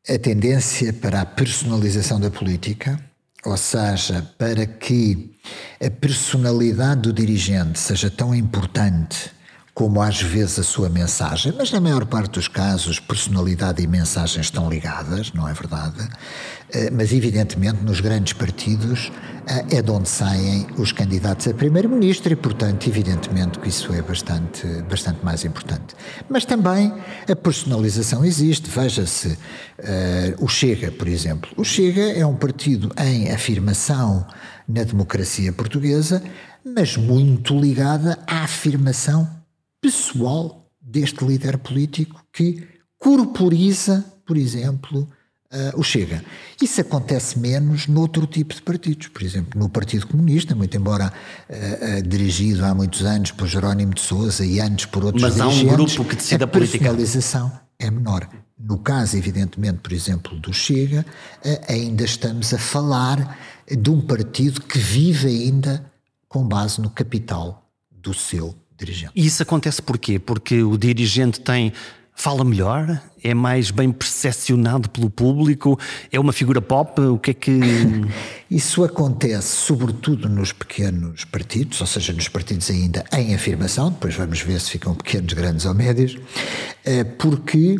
a 0.08 0.18
tendência 0.18 0.92
para 0.92 1.22
a 1.22 1.26
personalização 1.26 2.20
da 2.20 2.30
política 2.30 2.98
ou 3.44 3.56
seja, 3.56 4.26
para 4.38 4.66
que 4.66 5.30
a 5.84 5.90
personalidade 5.90 7.02
do 7.02 7.12
dirigente 7.12 7.78
seja 7.78 8.10
tão 8.10 8.34
importante 8.34 9.30
como 9.74 10.00
às 10.00 10.22
vezes 10.22 10.60
a 10.60 10.62
sua 10.62 10.88
mensagem, 10.88 11.52
mas 11.52 11.70
na 11.72 11.80
maior 11.80 12.06
parte 12.06 12.34
dos 12.34 12.46
casos 12.46 13.00
personalidade 13.00 13.82
e 13.82 13.86
mensagem 13.88 14.40
estão 14.40 14.70
ligadas, 14.70 15.32
não 15.32 15.48
é 15.48 15.52
verdade? 15.52 16.08
Eh, 16.74 16.90
mas 16.90 17.12
evidentemente 17.12 17.84
nos 17.84 18.00
grandes 18.00 18.32
partidos 18.32 19.12
eh, 19.46 19.76
é 19.76 19.82
de 19.82 19.90
onde 19.90 20.08
saem 20.08 20.66
os 20.76 20.90
candidatos 20.90 21.46
a 21.46 21.54
primeiro-ministro 21.54 22.32
e, 22.32 22.36
portanto, 22.36 22.88
evidentemente 22.88 23.60
que 23.60 23.68
isso 23.68 23.92
é 23.92 24.02
bastante, 24.02 24.66
bastante 24.90 25.24
mais 25.24 25.44
importante. 25.44 25.94
Mas 26.28 26.44
também 26.44 26.92
a 27.30 27.36
personalização 27.36 28.24
existe. 28.24 28.68
Veja-se 28.68 29.28
uh, 29.28 30.44
o 30.44 30.48
Chega, 30.48 30.90
por 30.90 31.06
exemplo. 31.06 31.50
O 31.56 31.64
Chega 31.64 32.12
é 32.12 32.26
um 32.26 32.34
partido 32.34 32.90
em 32.98 33.30
afirmação 33.30 34.26
na 34.66 34.82
democracia 34.82 35.52
portuguesa, 35.52 36.22
mas 36.64 36.96
muito 36.96 37.58
ligada 37.58 38.18
à 38.26 38.42
afirmação 38.42 39.28
pessoal 39.80 40.66
deste 40.80 41.24
líder 41.24 41.58
político 41.58 42.24
que 42.32 42.66
corporiza, 42.98 44.04
por 44.26 44.36
exemplo, 44.36 45.06
uh, 45.54 45.78
o 45.78 45.82
Chega. 45.82 46.24
Isso 46.60 46.80
acontece 46.80 47.38
menos 47.38 47.86
noutro 47.86 48.26
tipo 48.26 48.54
de 48.54 48.62
partidos, 48.62 49.08
por 49.08 49.22
exemplo, 49.22 49.58
no 49.58 49.68
Partido 49.68 50.06
Comunista, 50.06 50.54
muito 50.54 50.76
embora 50.76 51.12
uh, 51.48 51.52
uh, 51.98 52.02
dirigido 52.02 52.64
há 52.64 52.74
muitos 52.74 53.02
anos 53.02 53.30
por 53.30 53.46
Jerónimo 53.46 53.94
de 53.94 54.00
Sousa 54.00 54.44
e 54.44 54.60
antes 54.60 54.86
por 54.86 55.04
outros 55.04 55.22
Mas 55.22 55.40
há 55.40 55.48
um 55.48 55.66
grupo 55.66 56.04
que 56.04 56.16
decide 56.16 56.42
a, 56.42 56.46
a 56.46 56.48
política. 56.48 56.76
A 56.76 56.80
personalização 56.80 57.52
é 57.78 57.90
menor. 57.90 58.28
No 58.58 58.78
caso, 58.78 59.16
evidentemente, 59.16 59.78
por 59.78 59.92
exemplo, 59.92 60.38
do 60.38 60.52
Chega, 60.52 61.04
ainda 61.68 62.04
estamos 62.04 62.54
a 62.54 62.58
falar 62.58 63.36
de 63.68 63.90
um 63.90 64.00
partido 64.00 64.62
que 64.62 64.78
vive 64.78 65.28
ainda 65.28 65.84
com 66.28 66.46
base 66.46 66.80
no 66.80 66.88
capital 66.88 67.68
do 67.90 68.14
seu 68.14 68.54
dirigente. 68.76 69.12
E 69.14 69.26
isso 69.26 69.42
acontece 69.42 69.82
porquê? 69.82 70.18
Porque 70.18 70.62
o 70.62 70.76
dirigente 70.76 71.40
tem 71.40 71.72
fala 72.14 72.44
melhor? 72.44 73.02
É 73.22 73.34
mais 73.34 73.70
bem 73.70 73.90
percepcionado 73.90 74.88
pelo 74.88 75.10
público? 75.10 75.78
É 76.12 76.20
uma 76.20 76.32
figura 76.32 76.62
pop? 76.62 77.00
O 77.00 77.18
que 77.18 77.32
é 77.32 77.34
que. 77.34 77.60
Isso 78.50 78.84
acontece 78.84 79.56
sobretudo 79.56 80.28
nos 80.28 80.52
pequenos 80.52 81.24
partidos, 81.24 81.80
ou 81.80 81.86
seja, 81.86 82.12
nos 82.12 82.28
partidos 82.28 82.70
ainda 82.70 83.04
em 83.12 83.34
afirmação, 83.34 83.90
depois 83.90 84.14
vamos 84.14 84.40
ver 84.40 84.60
se 84.60 84.70
ficam 84.70 84.94
pequenos, 84.94 85.32
grandes 85.32 85.66
ou 85.66 85.74
médios, 85.74 86.16
eh, 86.84 87.02
porque 87.02 87.76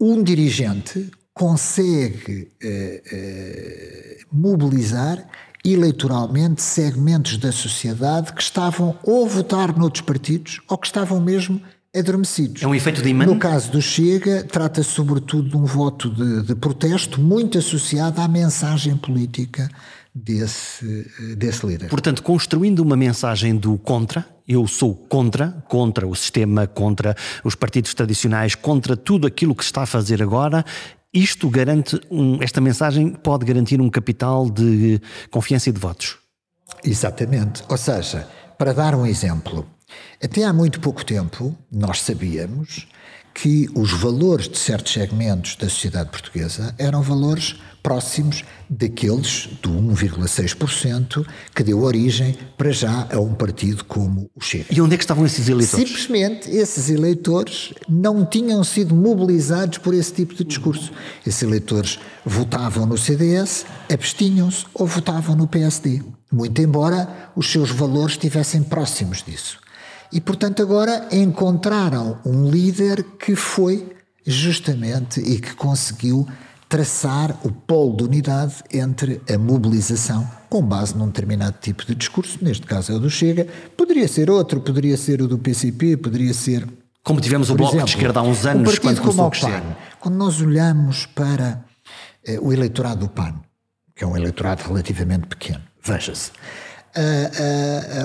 um 0.00 0.22
dirigente 0.22 1.10
consegue 1.32 2.52
eh, 2.62 3.02
eh, 3.10 4.18
mobilizar 4.30 5.26
eleitoralmente 5.64 6.60
segmentos 6.60 7.38
da 7.38 7.50
sociedade 7.50 8.32
que 8.32 8.42
estavam 8.42 8.96
ou 9.02 9.24
a 9.24 9.28
votar 9.28 9.76
noutros 9.76 10.02
partidos 10.02 10.60
ou 10.68 10.76
que 10.76 10.86
estavam 10.86 11.20
mesmo 11.20 11.60
adormecidos. 11.94 12.62
É 12.62 12.66
um 12.66 12.74
efeito 12.74 13.02
de 13.02 13.08
imã? 13.08 13.24
No 13.24 13.38
caso 13.38 13.70
do 13.70 13.80
Chega, 13.80 14.44
trata-se 14.44 14.90
sobretudo 14.90 15.48
de 15.48 15.56
um 15.56 15.64
voto 15.64 16.10
de, 16.10 16.42
de, 16.42 16.54
protesto 16.54 17.20
muito 17.20 17.58
associado 17.58 18.20
à 18.20 18.26
mensagem 18.26 18.96
política 18.96 19.70
desse, 20.14 21.06
desse 21.36 21.66
líder. 21.66 21.88
Portanto, 21.88 22.22
construindo 22.22 22.80
uma 22.80 22.96
mensagem 22.96 23.56
do 23.56 23.78
contra, 23.78 24.26
eu 24.46 24.66
sou 24.66 24.94
contra, 24.94 25.50
contra 25.68 26.06
o 26.06 26.14
sistema, 26.14 26.66
contra 26.66 27.16
os 27.42 27.54
partidos 27.54 27.94
tradicionais, 27.94 28.54
contra 28.54 28.96
tudo 28.96 29.26
aquilo 29.26 29.54
que 29.54 29.64
se 29.64 29.68
está 29.68 29.82
a 29.82 29.86
fazer 29.86 30.22
agora, 30.22 30.64
isto 31.12 31.48
garante, 31.48 32.00
um, 32.10 32.42
esta 32.42 32.60
mensagem 32.60 33.10
pode 33.10 33.44
garantir 33.44 33.80
um 33.80 33.88
capital 33.88 34.50
de 34.50 35.00
confiança 35.30 35.68
e 35.68 35.72
de 35.72 35.78
votos. 35.78 36.16
Exatamente. 36.82 37.62
Ou 37.68 37.76
seja, 37.76 38.26
para 38.58 38.72
dar 38.72 38.96
um 38.96 39.06
exemplo, 39.06 39.64
até 40.22 40.44
há 40.44 40.52
muito 40.52 40.80
pouco 40.80 41.04
tempo 41.04 41.56
nós 41.70 42.00
sabíamos 42.00 42.86
que 43.34 43.68
os 43.74 43.92
valores 43.92 44.48
de 44.48 44.56
certos 44.56 44.92
segmentos 44.92 45.56
da 45.56 45.68
sociedade 45.68 46.08
portuguesa 46.10 46.72
eram 46.78 47.02
valores 47.02 47.56
próximos 47.82 48.44
daqueles 48.70 49.48
do 49.60 49.70
1,6% 49.70 51.26
que 51.54 51.62
deu 51.62 51.82
origem 51.82 52.38
para 52.56 52.70
já 52.70 53.06
a 53.12 53.20
um 53.20 53.34
partido 53.34 53.84
como 53.84 54.30
o 54.34 54.40
Chega. 54.40 54.66
E 54.70 54.80
onde 54.80 54.94
é 54.94 54.96
que 54.96 55.04
estavam 55.04 55.26
esses 55.26 55.48
eleitores? 55.48 55.86
Simplesmente 55.86 56.50
esses 56.50 56.88
eleitores 56.88 57.74
não 57.86 58.24
tinham 58.24 58.62
sido 58.64 58.94
mobilizados 58.94 59.78
por 59.78 59.92
esse 59.92 60.14
tipo 60.14 60.32
de 60.34 60.44
discurso. 60.44 60.92
Esses 61.26 61.42
eleitores 61.42 61.98
votavam 62.24 62.86
no 62.86 62.96
CDS, 62.96 63.66
abstinham-se 63.92 64.64
ou 64.72 64.86
votavam 64.86 65.36
no 65.36 65.46
PSD, 65.46 66.02
muito 66.32 66.62
embora 66.62 67.32
os 67.36 67.50
seus 67.50 67.70
valores 67.70 68.12
estivessem 68.12 68.62
próximos 68.62 69.22
disso. 69.22 69.63
E, 70.12 70.20
portanto, 70.20 70.62
agora 70.62 71.08
encontraram 71.12 72.18
um 72.24 72.48
líder 72.48 73.02
que 73.18 73.34
foi 73.34 73.94
justamente 74.26 75.20
e 75.20 75.38
que 75.38 75.54
conseguiu 75.54 76.26
traçar 76.68 77.38
o 77.44 77.52
polo 77.52 77.96
de 77.96 78.04
unidade 78.04 78.56
entre 78.72 79.20
a 79.32 79.38
mobilização 79.38 80.28
com 80.48 80.62
base 80.62 80.96
num 80.96 81.06
determinado 81.06 81.56
tipo 81.60 81.84
de 81.84 81.94
discurso, 81.94 82.38
neste 82.40 82.66
caso 82.66 82.92
é 82.92 82.94
o 82.94 83.00
do 83.00 83.10
Chega, 83.10 83.46
poderia 83.76 84.06
ser 84.06 84.30
outro, 84.30 84.60
poderia 84.60 84.96
ser 84.96 85.20
o 85.20 85.26
do 85.26 85.36
PCP, 85.36 85.96
poderia 85.96 86.32
ser. 86.32 86.64
Como 87.02 87.20
tivemos 87.20 87.50
o 87.50 87.56
Bloco 87.56 87.72
exemplo, 87.72 87.86
de 87.86 87.96
Esquerda 87.96 88.20
há 88.20 88.22
uns 88.22 88.46
anos, 88.46 88.72
um 88.72 88.80
quando 88.80 89.00
começou 89.00 89.26
a 89.26 89.30
crescer. 89.30 89.60
PAN, 89.60 89.76
quando 90.00 90.14
nós 90.14 90.40
olhamos 90.40 91.06
para 91.06 91.64
eh, 92.24 92.38
o 92.40 92.52
eleitorado 92.52 93.00
do 93.00 93.08
PAN, 93.08 93.34
que 93.96 94.04
é 94.04 94.06
um 94.06 94.16
eleitorado 94.16 94.62
relativamente 94.62 95.26
pequeno, 95.26 95.60
veja-se, 95.82 96.30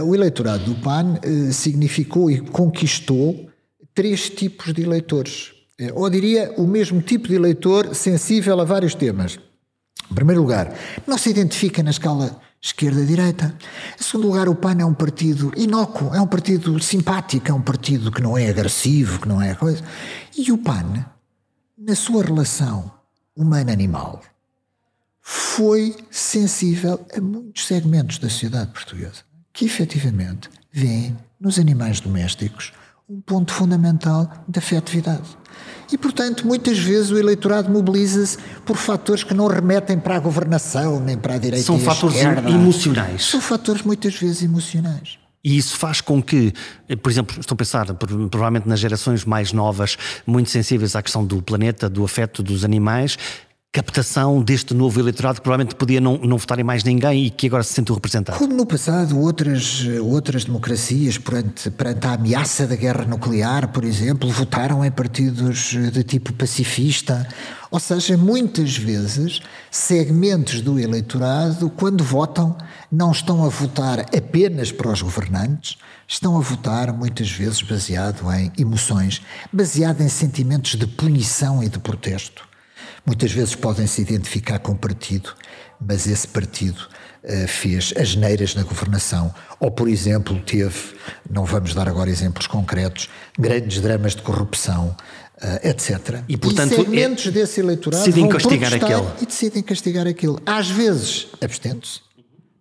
o 0.05 0.15
eleitorado 0.15 0.63
do 0.63 0.75
PAN 0.81 1.19
uh, 1.23 1.53
significou 1.53 2.29
e 2.31 2.41
conquistou 2.41 3.49
três 3.93 4.29
tipos 4.29 4.73
de 4.73 4.81
eleitores. 4.81 5.51
Ou 5.93 6.09
diria 6.09 6.53
o 6.57 6.67
mesmo 6.67 7.01
tipo 7.01 7.27
de 7.27 7.35
eleitor 7.35 7.95
sensível 7.95 8.59
a 8.59 8.65
vários 8.65 8.95
temas. 8.95 9.39
Em 10.11 10.13
primeiro 10.13 10.41
lugar, 10.41 10.73
não 11.07 11.17
se 11.17 11.29
identifica 11.29 11.81
na 11.83 11.91
escala 11.91 12.41
esquerda-direita. 12.61 13.55
Em 13.99 14.03
segundo 14.03 14.27
lugar, 14.27 14.49
o 14.49 14.55
PAN 14.55 14.77
é 14.79 14.85
um 14.85 14.93
partido 14.93 15.51
inócuo, 15.55 16.13
é 16.13 16.19
um 16.19 16.27
partido 16.27 16.79
simpático, 16.79 17.49
é 17.49 17.53
um 17.53 17.61
partido 17.61 18.11
que 18.11 18.21
não 18.21 18.37
é 18.37 18.49
agressivo, 18.49 19.21
que 19.21 19.27
não 19.27 19.41
é 19.41 19.55
coisa. 19.55 19.83
E 20.37 20.51
o 20.51 20.57
PAN, 20.57 21.05
na 21.77 21.95
sua 21.95 22.23
relação 22.23 22.91
humano-animal, 23.35 24.21
foi 25.31 25.95
sensível 26.09 27.05
a 27.15 27.21
muitos 27.21 27.67
segmentos 27.67 28.17
da 28.17 28.27
sociedade 28.27 28.71
portuguesa 28.71 29.21
que 29.53 29.63
efetivamente 29.63 30.49
veem 30.71 31.15
nos 31.39 31.59
animais 31.59 31.99
domésticos 31.99 32.73
um 33.07 33.21
ponto 33.21 33.53
fundamental 33.53 34.27
da 34.47 34.57
afetividade. 34.57 35.37
E, 35.91 35.99
portanto, 35.99 36.47
muitas 36.47 36.79
vezes 36.79 37.11
o 37.11 37.17
eleitorado 37.17 37.69
mobiliza-se 37.69 38.39
por 38.65 38.75
fatores 38.75 39.23
que 39.23 39.35
não 39.35 39.45
remetem 39.45 39.99
para 39.99 40.15
a 40.15 40.19
governação, 40.19 40.99
nem 40.99 41.15
para 41.15 41.35
a 41.35 41.37
direita 41.37 41.63
São 41.63 41.77
fatores 41.79 42.15
esquerda. 42.15 42.49
emocionais. 42.49 43.25
São 43.25 43.39
fatores 43.39 43.83
muitas 43.83 44.15
vezes 44.15 44.41
emocionais. 44.41 45.19
E 45.43 45.57
isso 45.57 45.77
faz 45.77 46.01
com 46.01 46.21
que, 46.21 46.53
por 47.01 47.09
exemplo, 47.11 47.39
estou 47.39 47.53
a 47.53 47.57
pensar 47.57 47.85
provavelmente 47.93 48.67
nas 48.67 48.79
gerações 48.79 49.23
mais 49.23 49.53
novas, 49.53 49.95
muito 50.25 50.49
sensíveis 50.49 50.95
à 50.95 51.03
questão 51.03 51.23
do 51.23 51.39
planeta, 51.41 51.87
do 51.87 52.03
afeto 52.03 52.41
dos 52.41 52.65
animais, 52.65 53.17
captação 53.71 54.41
deste 54.41 54.73
novo 54.73 54.99
eleitorado 54.99 55.35
que 55.35 55.43
provavelmente 55.43 55.75
podia 55.75 56.01
não, 56.01 56.17
não 56.17 56.37
votar 56.37 56.57
em 56.57 56.63
mais 56.63 56.83
ninguém 56.83 57.25
e 57.25 57.29
que 57.29 57.45
agora 57.45 57.61
se 57.61 57.73
sentiu 57.73 57.93
representado? 57.93 58.39
Como 58.39 58.53
no 58.53 58.65
passado, 58.65 59.19
outras, 59.19 59.85
outras 60.01 60.43
democracias, 60.43 61.19
perante, 61.19 61.69
perante 61.69 62.07
a 62.07 62.13
ameaça 62.13 62.65
da 62.65 62.75
guerra 62.75 63.05
nuclear, 63.05 63.67
por 63.67 63.83
exemplo, 63.83 64.27
votaram 64.31 64.83
em 64.83 64.89
partidos 64.89 65.75
de 65.93 66.03
tipo 66.03 66.33
pacifista. 66.33 67.27
Ou 67.69 67.79
seja, 67.79 68.17
muitas 68.17 68.75
vezes, 68.75 69.39
segmentos 69.69 70.61
do 70.61 70.79
eleitorado, 70.79 71.69
quando 71.69 72.03
votam, 72.03 72.57
não 72.91 73.11
estão 73.11 73.45
a 73.45 73.49
votar 73.49 73.99
apenas 73.99 74.71
para 74.71 74.89
os 74.91 75.03
governantes, 75.03 75.77
estão 76.07 76.35
a 76.35 76.41
votar 76.41 76.91
muitas 76.91 77.29
vezes 77.29 77.61
baseado 77.61 78.31
em 78.31 78.51
emoções, 78.57 79.21
baseado 79.53 80.01
em 80.01 80.09
sentimentos 80.09 80.75
de 80.75 80.87
punição 80.87 81.61
e 81.61 81.69
de 81.69 81.77
protesto. 81.77 82.48
Muitas 83.09 83.31
vezes 83.31 83.55
podem 83.55 83.87
se 83.87 84.03
identificar 84.03 84.59
com 84.59 84.75
partido, 84.75 85.33
mas 85.81 86.05
esse 86.05 86.27
partido 86.27 86.77
uh, 87.23 87.47
fez 87.47 87.91
as 87.97 88.15
neiras 88.15 88.53
na 88.53 88.61
governação. 88.61 89.33
Ou, 89.59 89.71
por 89.71 89.89
exemplo, 89.89 90.39
teve, 90.41 90.93
não 91.27 91.43
vamos 91.43 91.73
dar 91.73 91.89
agora 91.89 92.07
exemplos 92.07 92.45
concretos, 92.45 93.09
grandes 93.35 93.81
dramas 93.81 94.15
de 94.15 94.21
corrupção, 94.21 94.95
uh, 95.41 95.67
etc. 95.67 96.21
E, 96.29 96.37
portanto, 96.37 96.73
e 96.73 96.75
segmentos 96.75 97.25
é, 97.25 97.31
desse 97.31 97.61
eleitorado 97.61 98.03
decidem 98.03 98.25
vão 98.25 98.31
castigar 98.31 98.73
aquele. 98.75 99.07
E 99.19 99.25
decidem 99.25 99.63
castigar 99.63 100.05
aquilo. 100.05 100.39
Às 100.45 100.69
vezes, 100.69 101.29
abstendo-se, 101.41 102.01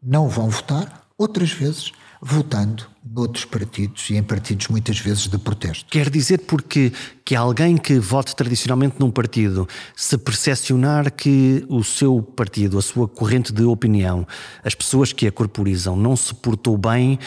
não 0.03 0.31
vão 0.31 0.49
votar, 0.49 1.07
outras 1.19 1.53
vezes 1.53 1.93
votando 2.21 2.87
noutros 3.05 3.45
partidos 3.45 4.11
e 4.11 4.17
em 4.17 4.23
partidos 4.23 4.69
muitas 4.69 4.99
vezes 4.99 5.29
de 5.29 5.39
protesto. 5.39 5.87
Quer 5.91 6.11
dizer 6.11 6.39
porque 6.47 6.93
que 7.25 7.35
alguém 7.35 7.77
que 7.77 7.99
vote 7.99 8.35
tradicionalmente 8.35 8.97
num 8.99 9.11
partido, 9.11 9.67
se 9.97 10.17
percepcionar 10.19 11.11
que 11.13 11.65
o 11.69 11.83
seu 11.83 12.21
partido, 12.23 12.79
a 12.79 12.83
sua 12.83 13.09
corrente 13.09 13.53
de 13.53 13.63
opinião, 13.65 14.27
as 14.63 14.75
pessoas 14.75 15.13
que 15.13 15.27
a 15.27 15.33
corporizam 15.33 15.97
não 15.97 16.17
se 16.17 16.35
portou 16.35 16.77
bem, 16.77 17.19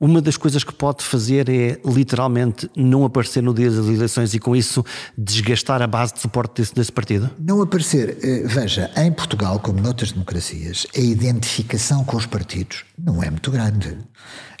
uma 0.00 0.22
das 0.22 0.36
coisas 0.38 0.64
que 0.64 0.72
pode 0.72 1.04
fazer 1.04 1.48
é 1.50 1.78
literalmente 1.84 2.70
não 2.74 3.04
aparecer 3.04 3.42
no 3.42 3.52
dia 3.52 3.70
das 3.70 3.86
eleições 3.86 4.32
e 4.32 4.38
com 4.38 4.56
isso 4.56 4.82
desgastar 5.16 5.82
a 5.82 5.86
base 5.86 6.14
de 6.14 6.20
suporte 6.20 6.62
desse, 6.62 6.74
desse 6.74 6.90
partido? 6.90 7.30
Não 7.38 7.60
aparecer. 7.60 8.16
Eh, 8.22 8.42
veja, 8.46 8.90
em 8.96 9.12
Portugal, 9.12 9.60
como 9.60 9.80
noutras 9.80 10.12
democracias, 10.12 10.86
a 10.96 11.00
identificação 11.00 12.02
com 12.02 12.16
os 12.16 12.24
partidos 12.24 12.84
não 12.98 13.22
é 13.22 13.30
muito 13.30 13.50
grande. 13.50 13.98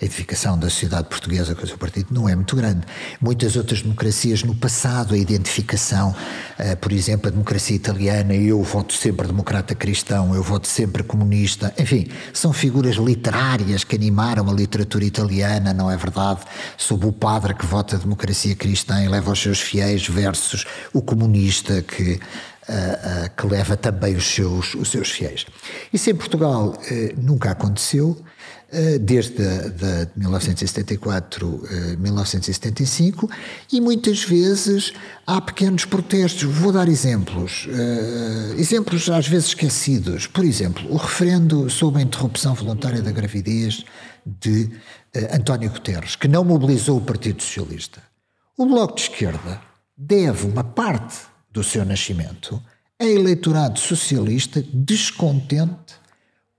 A 0.00 0.06
identificação 0.06 0.58
da 0.58 0.70
sociedade 0.70 1.08
portuguesa 1.08 1.54
com 1.54 1.62
o 1.62 1.66
seu 1.66 1.76
partido 1.76 2.06
não 2.10 2.26
é 2.26 2.34
muito 2.34 2.56
grande. 2.56 2.86
Muitas 3.20 3.54
outras 3.54 3.82
democracias, 3.82 4.42
no 4.42 4.54
passado, 4.54 5.14
a 5.14 5.18
identificação, 5.18 6.16
eh, 6.58 6.74
por 6.74 6.90
exemplo, 6.90 7.28
a 7.28 7.30
democracia 7.30 7.76
italiana, 7.76 8.34
eu 8.34 8.62
voto 8.62 8.94
sempre 8.94 9.26
democrata 9.26 9.74
cristão, 9.74 10.34
eu 10.34 10.42
voto 10.42 10.66
sempre 10.66 11.02
comunista, 11.02 11.74
enfim, 11.78 12.06
são 12.32 12.50
figuras 12.50 12.96
literárias 12.96 13.84
que 13.84 13.94
animaram 13.94 14.48
a 14.48 14.52
literatura 14.54 15.04
italiana, 15.04 15.74
não 15.74 15.90
é 15.90 15.98
verdade? 15.98 16.40
Sob 16.78 17.04
o 17.06 17.12
padre 17.12 17.52
que 17.52 17.66
vota 17.66 17.96
a 17.96 17.98
democracia 17.98 18.56
cristã 18.56 19.04
e 19.04 19.08
leva 19.08 19.30
os 19.30 19.38
seus 19.38 19.60
fiéis 19.60 20.08
versus 20.08 20.64
o 20.94 21.02
comunista 21.02 21.82
que. 21.82 22.18
Uh, 22.68 22.72
uh, 22.72 23.30
que 23.36 23.46
leva 23.48 23.76
também 23.76 24.14
os 24.14 24.24
seus, 24.24 24.74
os 24.74 24.90
seus 24.90 25.10
fiéis. 25.10 25.44
Isso 25.92 26.08
em 26.08 26.14
Portugal 26.14 26.78
nunca 27.16 27.50
aconteceu. 27.50 28.22
Eh, 28.72 28.98
desde 28.98 29.34
de 29.34 30.08
1974 30.14 31.62
a 31.68 31.96
1975 31.96 33.28
e 33.72 33.80
muitas 33.80 34.22
vezes 34.22 34.92
há 35.26 35.40
pequenos 35.40 35.84
protestos. 35.84 36.44
Vou 36.44 36.70
dar 36.70 36.88
exemplos, 36.88 37.66
uh, 37.66 38.60
exemplos 38.60 39.10
às 39.10 39.26
vezes 39.26 39.48
esquecidos. 39.48 40.28
Por 40.28 40.44
exemplo, 40.44 40.88
o 40.88 40.96
referendo 40.96 41.68
sobre 41.68 42.00
a 42.00 42.04
interrupção 42.04 42.54
voluntária 42.54 43.02
da 43.02 43.10
gravidez 43.10 43.84
de 44.24 44.70
uh, 45.16 45.34
António 45.34 45.68
Guterres, 45.70 46.14
que 46.14 46.28
não 46.28 46.44
mobilizou 46.44 46.98
o 46.98 47.02
Partido 47.02 47.42
Socialista. 47.42 48.00
O 48.56 48.66
Bloco 48.66 48.94
de 48.94 49.02
Esquerda 49.02 49.60
deve 49.98 50.46
uma 50.46 50.62
parte 50.62 51.16
do 51.50 51.64
seu 51.64 51.84
nascimento 51.84 52.62
a 53.00 53.04
eleitorado 53.04 53.80
socialista 53.80 54.62
descontente 54.72 55.99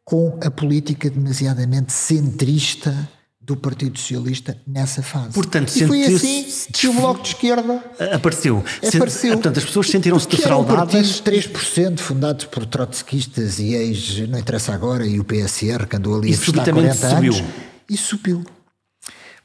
com 0.03 0.39
a 0.43 0.49
política 0.49 1.09
demasiadamente 1.09 1.93
centrista 1.93 3.09
do 3.39 3.57
Partido 3.57 3.97
Socialista 3.97 4.55
nessa 4.67 5.01
fase. 5.01 5.33
Portanto, 5.33 5.75
e 5.75 5.87
foi 5.87 6.03
assim 6.03 6.45
que 6.71 6.87
o 6.87 6.93
Bloco 6.93 7.23
de 7.23 7.29
Esquerda 7.29 7.83
apareceu. 8.13 8.63
apareceu. 8.87 9.33
Portanto, 9.33 9.57
as 9.57 9.65
pessoas 9.65 9.89
sentiram-se 9.89 10.27
defraudadas. 10.27 11.19
Um 11.19 11.23
3% 11.23 11.99
fundados 11.99 12.45
por 12.45 12.65
trotskistas 12.65 13.59
e 13.59 13.73
ex, 13.73 14.19
não 14.29 14.37
interessa 14.37 14.73
agora, 14.73 15.05
e 15.05 15.19
o 15.19 15.23
PSR, 15.23 15.87
que 15.87 15.95
andou 15.95 16.15
ali 16.15 16.31
e 16.31 16.33
a 16.35 16.37
festar 16.37 16.71
40 16.71 16.93
subiu. 16.93 17.33
anos. 17.33 17.53
E 17.89 17.97
subiu. 17.97 18.43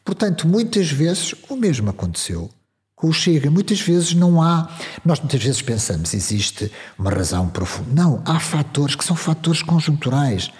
Portanto, 0.04 0.46
muitas 0.46 0.90
vezes 0.90 1.34
o 1.48 1.56
mesmo 1.56 1.90
aconteceu 1.90 2.50
com 2.96 3.08
o 3.08 3.12
Chega. 3.12 3.50
Muitas 3.50 3.80
vezes 3.80 4.14
não 4.14 4.42
há. 4.42 4.68
Nós 5.04 5.20
muitas 5.20 5.40
vezes 5.40 5.62
pensamos 5.62 6.14
existe 6.14 6.72
uma 6.98 7.10
razão 7.10 7.48
profunda. 7.48 7.90
Não, 7.92 8.22
há 8.24 8.40
fatores 8.40 8.96
que 8.96 9.04
são 9.04 9.14
fatores 9.14 9.62
conjunturais. 9.62 10.50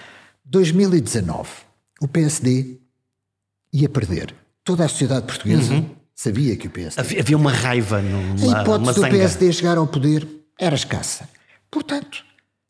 2019, 0.45 1.49
o 2.01 2.07
PSD 2.07 2.79
ia 3.73 3.89
perder. 3.89 4.33
Toda 4.63 4.85
a 4.85 4.89
sociedade 4.89 5.27
portuguesa 5.27 5.75
uhum. 5.75 5.91
sabia 6.15 6.57
que 6.57 6.69
o 6.69 6.71
PSD. 6.71 7.19
Havia 7.19 7.37
uma 7.37 7.51
raiva 7.51 8.01
numa, 8.03 8.59
A 8.59 8.63
hipótese 8.63 9.01
do 9.01 9.09
PSD 9.09 9.53
chegar 9.53 9.79
ao 9.79 9.87
poder 9.87 10.29
era 10.59 10.75
escassa. 10.75 11.29
Portanto, 11.71 12.25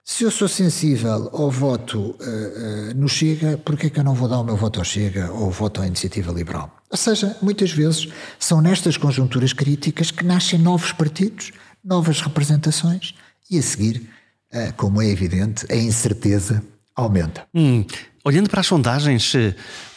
se 0.08 0.22
eu 0.22 0.30
sou 0.30 0.46
sensível 0.46 1.28
ao 1.32 1.50
voto 1.50 1.98
uh, 1.98 2.12
uh, 2.12 2.94
no 2.94 3.08
Chega, 3.08 3.58
por 3.58 3.76
que 3.76 3.88
é 3.88 3.90
que 3.90 3.98
eu 3.98 4.04
não 4.04 4.14
vou 4.14 4.28
dar 4.28 4.38
o 4.38 4.44
meu 4.44 4.56
voto 4.56 4.78
ao 4.78 4.84
Chega 4.84 5.32
ou 5.32 5.48
o 5.48 5.50
voto 5.50 5.82
à 5.82 5.86
Iniciativa 5.86 6.32
Liberal? 6.32 6.72
Ou 6.88 6.96
seja, 6.96 7.36
muitas 7.42 7.72
vezes 7.72 8.08
são 8.38 8.60
nestas 8.60 8.96
conjunturas 8.96 9.52
críticas 9.52 10.12
que 10.12 10.24
nascem 10.24 10.60
novos 10.60 10.92
partidos, 10.92 11.50
novas 11.84 12.20
representações 12.20 13.16
e 13.50 13.58
a 13.58 13.62
seguir, 13.62 14.08
uh, 14.54 14.72
como 14.76 15.02
é 15.02 15.08
evidente, 15.08 15.66
a 15.68 15.74
incerteza 15.74 16.62
aumenta. 16.94 17.44
Hum, 17.52 17.84
olhando 18.24 18.48
para 18.48 18.60
as 18.60 18.66
sondagens, 18.68 19.32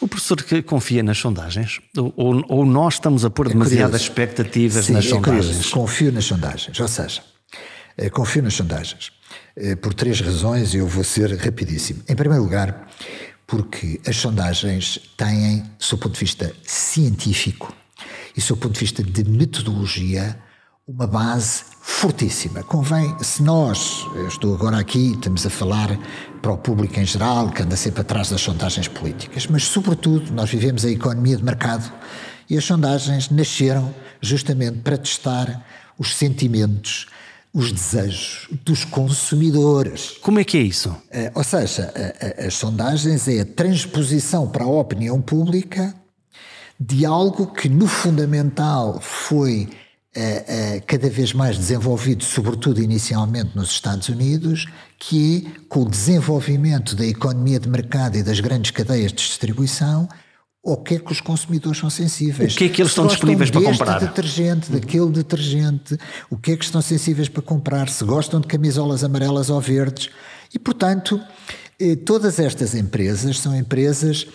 o 0.00 0.08
professor 0.08 0.42
que 0.42 0.60
confia 0.60 1.04
nas 1.04 1.18
sondagens? 1.18 1.80
Ou, 1.96 2.44
ou 2.48 2.66
nós 2.66 2.94
estamos 2.94 3.24
a 3.24 3.30
pôr 3.30 3.46
é 3.46 3.50
demasiadas 3.50 4.02
expectativas 4.02 4.86
Sim, 4.86 4.94
nas 4.94 5.06
é 5.06 5.08
sondagens? 5.08 5.46
Curioso. 5.46 5.70
Confio 5.70 6.10
nas 6.10 6.24
sondagens, 6.24 6.80
ou 6.80 6.88
seja, 6.88 7.22
confio 8.12 8.42
nas 8.42 8.54
sondagens. 8.54 9.19
Eh, 9.62 9.76
por 9.76 9.92
três 9.92 10.20
razões, 10.20 10.72
e 10.72 10.78
eu 10.78 10.86
vou 10.86 11.04
ser 11.04 11.36
rapidíssimo. 11.36 12.02
Em 12.08 12.16
primeiro 12.16 12.42
lugar, 12.42 12.88
porque 13.46 14.00
as 14.06 14.16
sondagens 14.16 14.98
têm, 15.18 15.62
do 15.90 15.98
ponto 15.98 16.14
de 16.14 16.18
vista 16.18 16.50
científico 16.64 17.70
e 18.34 18.40
do 18.40 18.56
ponto 18.56 18.72
de 18.72 18.80
vista 18.80 19.02
de 19.02 19.22
metodologia, 19.24 20.38
uma 20.88 21.06
base 21.06 21.64
fortíssima. 21.82 22.62
Convém, 22.62 23.14
se 23.22 23.42
nós, 23.42 24.06
eu 24.14 24.28
estou 24.28 24.54
agora 24.54 24.78
aqui, 24.78 25.12
estamos 25.12 25.44
a 25.44 25.50
falar 25.50 25.98
para 26.40 26.52
o 26.52 26.56
público 26.56 26.98
em 26.98 27.04
geral, 27.04 27.50
que 27.50 27.62
anda 27.62 27.76
sempre 27.76 28.00
atrás 28.00 28.30
das 28.30 28.40
sondagens 28.40 28.88
políticas, 28.88 29.46
mas, 29.46 29.64
sobretudo, 29.64 30.32
nós 30.32 30.48
vivemos 30.48 30.86
a 30.86 30.90
economia 30.90 31.36
de 31.36 31.44
mercado 31.44 31.92
e 32.48 32.56
as 32.56 32.64
sondagens 32.64 33.28
nasceram 33.28 33.94
justamente 34.22 34.78
para 34.78 34.96
testar 34.96 35.62
os 35.98 36.16
sentimentos, 36.16 37.08
os 37.52 37.72
desejos 37.72 38.48
dos 38.64 38.84
consumidores. 38.84 40.12
Como 40.20 40.38
é 40.38 40.44
que 40.44 40.56
é 40.56 40.60
isso? 40.60 40.90
Uh, 40.90 41.30
ou 41.34 41.44
seja, 41.44 41.92
a, 41.94 42.44
a, 42.44 42.46
as 42.46 42.54
sondagens 42.54 43.26
é 43.26 43.40
a 43.40 43.44
transposição 43.44 44.48
para 44.48 44.64
a 44.64 44.68
opinião 44.68 45.20
pública 45.20 45.94
de 46.78 47.04
algo 47.04 47.52
que 47.52 47.68
no 47.68 47.86
fundamental 47.86 49.00
foi 49.00 49.68
uh, 50.16 50.78
uh, 50.78 50.82
cada 50.86 51.10
vez 51.10 51.32
mais 51.32 51.58
desenvolvido, 51.58 52.24
sobretudo 52.24 52.80
inicialmente 52.80 53.50
nos 53.54 53.70
Estados 53.70 54.08
Unidos, 54.08 54.66
que 54.98 55.46
é 55.46 55.60
com 55.68 55.82
o 55.82 55.90
desenvolvimento 55.90 56.94
da 56.94 57.04
economia 57.04 57.58
de 57.58 57.68
mercado 57.68 58.16
e 58.16 58.22
das 58.22 58.40
grandes 58.40 58.70
cadeias 58.70 59.12
de 59.12 59.18
distribuição, 59.18 60.08
o 60.62 60.76
que 60.76 60.96
é 60.96 60.98
que 60.98 61.10
os 61.10 61.20
consumidores 61.20 61.78
são 61.78 61.88
sensíveis. 61.88 62.54
O 62.54 62.58
que 62.58 62.64
é 62.64 62.68
que 62.68 62.82
eles 62.82 62.92
estão 62.92 63.06
disponíveis 63.06 63.50
para 63.50 63.62
comprar? 63.62 63.98
detergente, 64.00 64.70
daquele 64.70 65.10
detergente, 65.10 65.96
o 66.28 66.36
que 66.36 66.52
é 66.52 66.56
que 66.56 66.64
estão 66.64 66.82
sensíveis 66.82 67.28
para 67.28 67.42
comprar, 67.42 67.88
se 67.88 68.04
gostam 68.04 68.40
de 68.40 68.46
camisolas 68.46 69.02
amarelas 69.02 69.48
ou 69.48 69.60
verdes. 69.60 70.10
E, 70.52 70.58
portanto, 70.58 71.20
eh, 71.80 71.96
todas 71.96 72.38
estas 72.38 72.74
empresas 72.74 73.38
são 73.38 73.56
empresas 73.56 74.26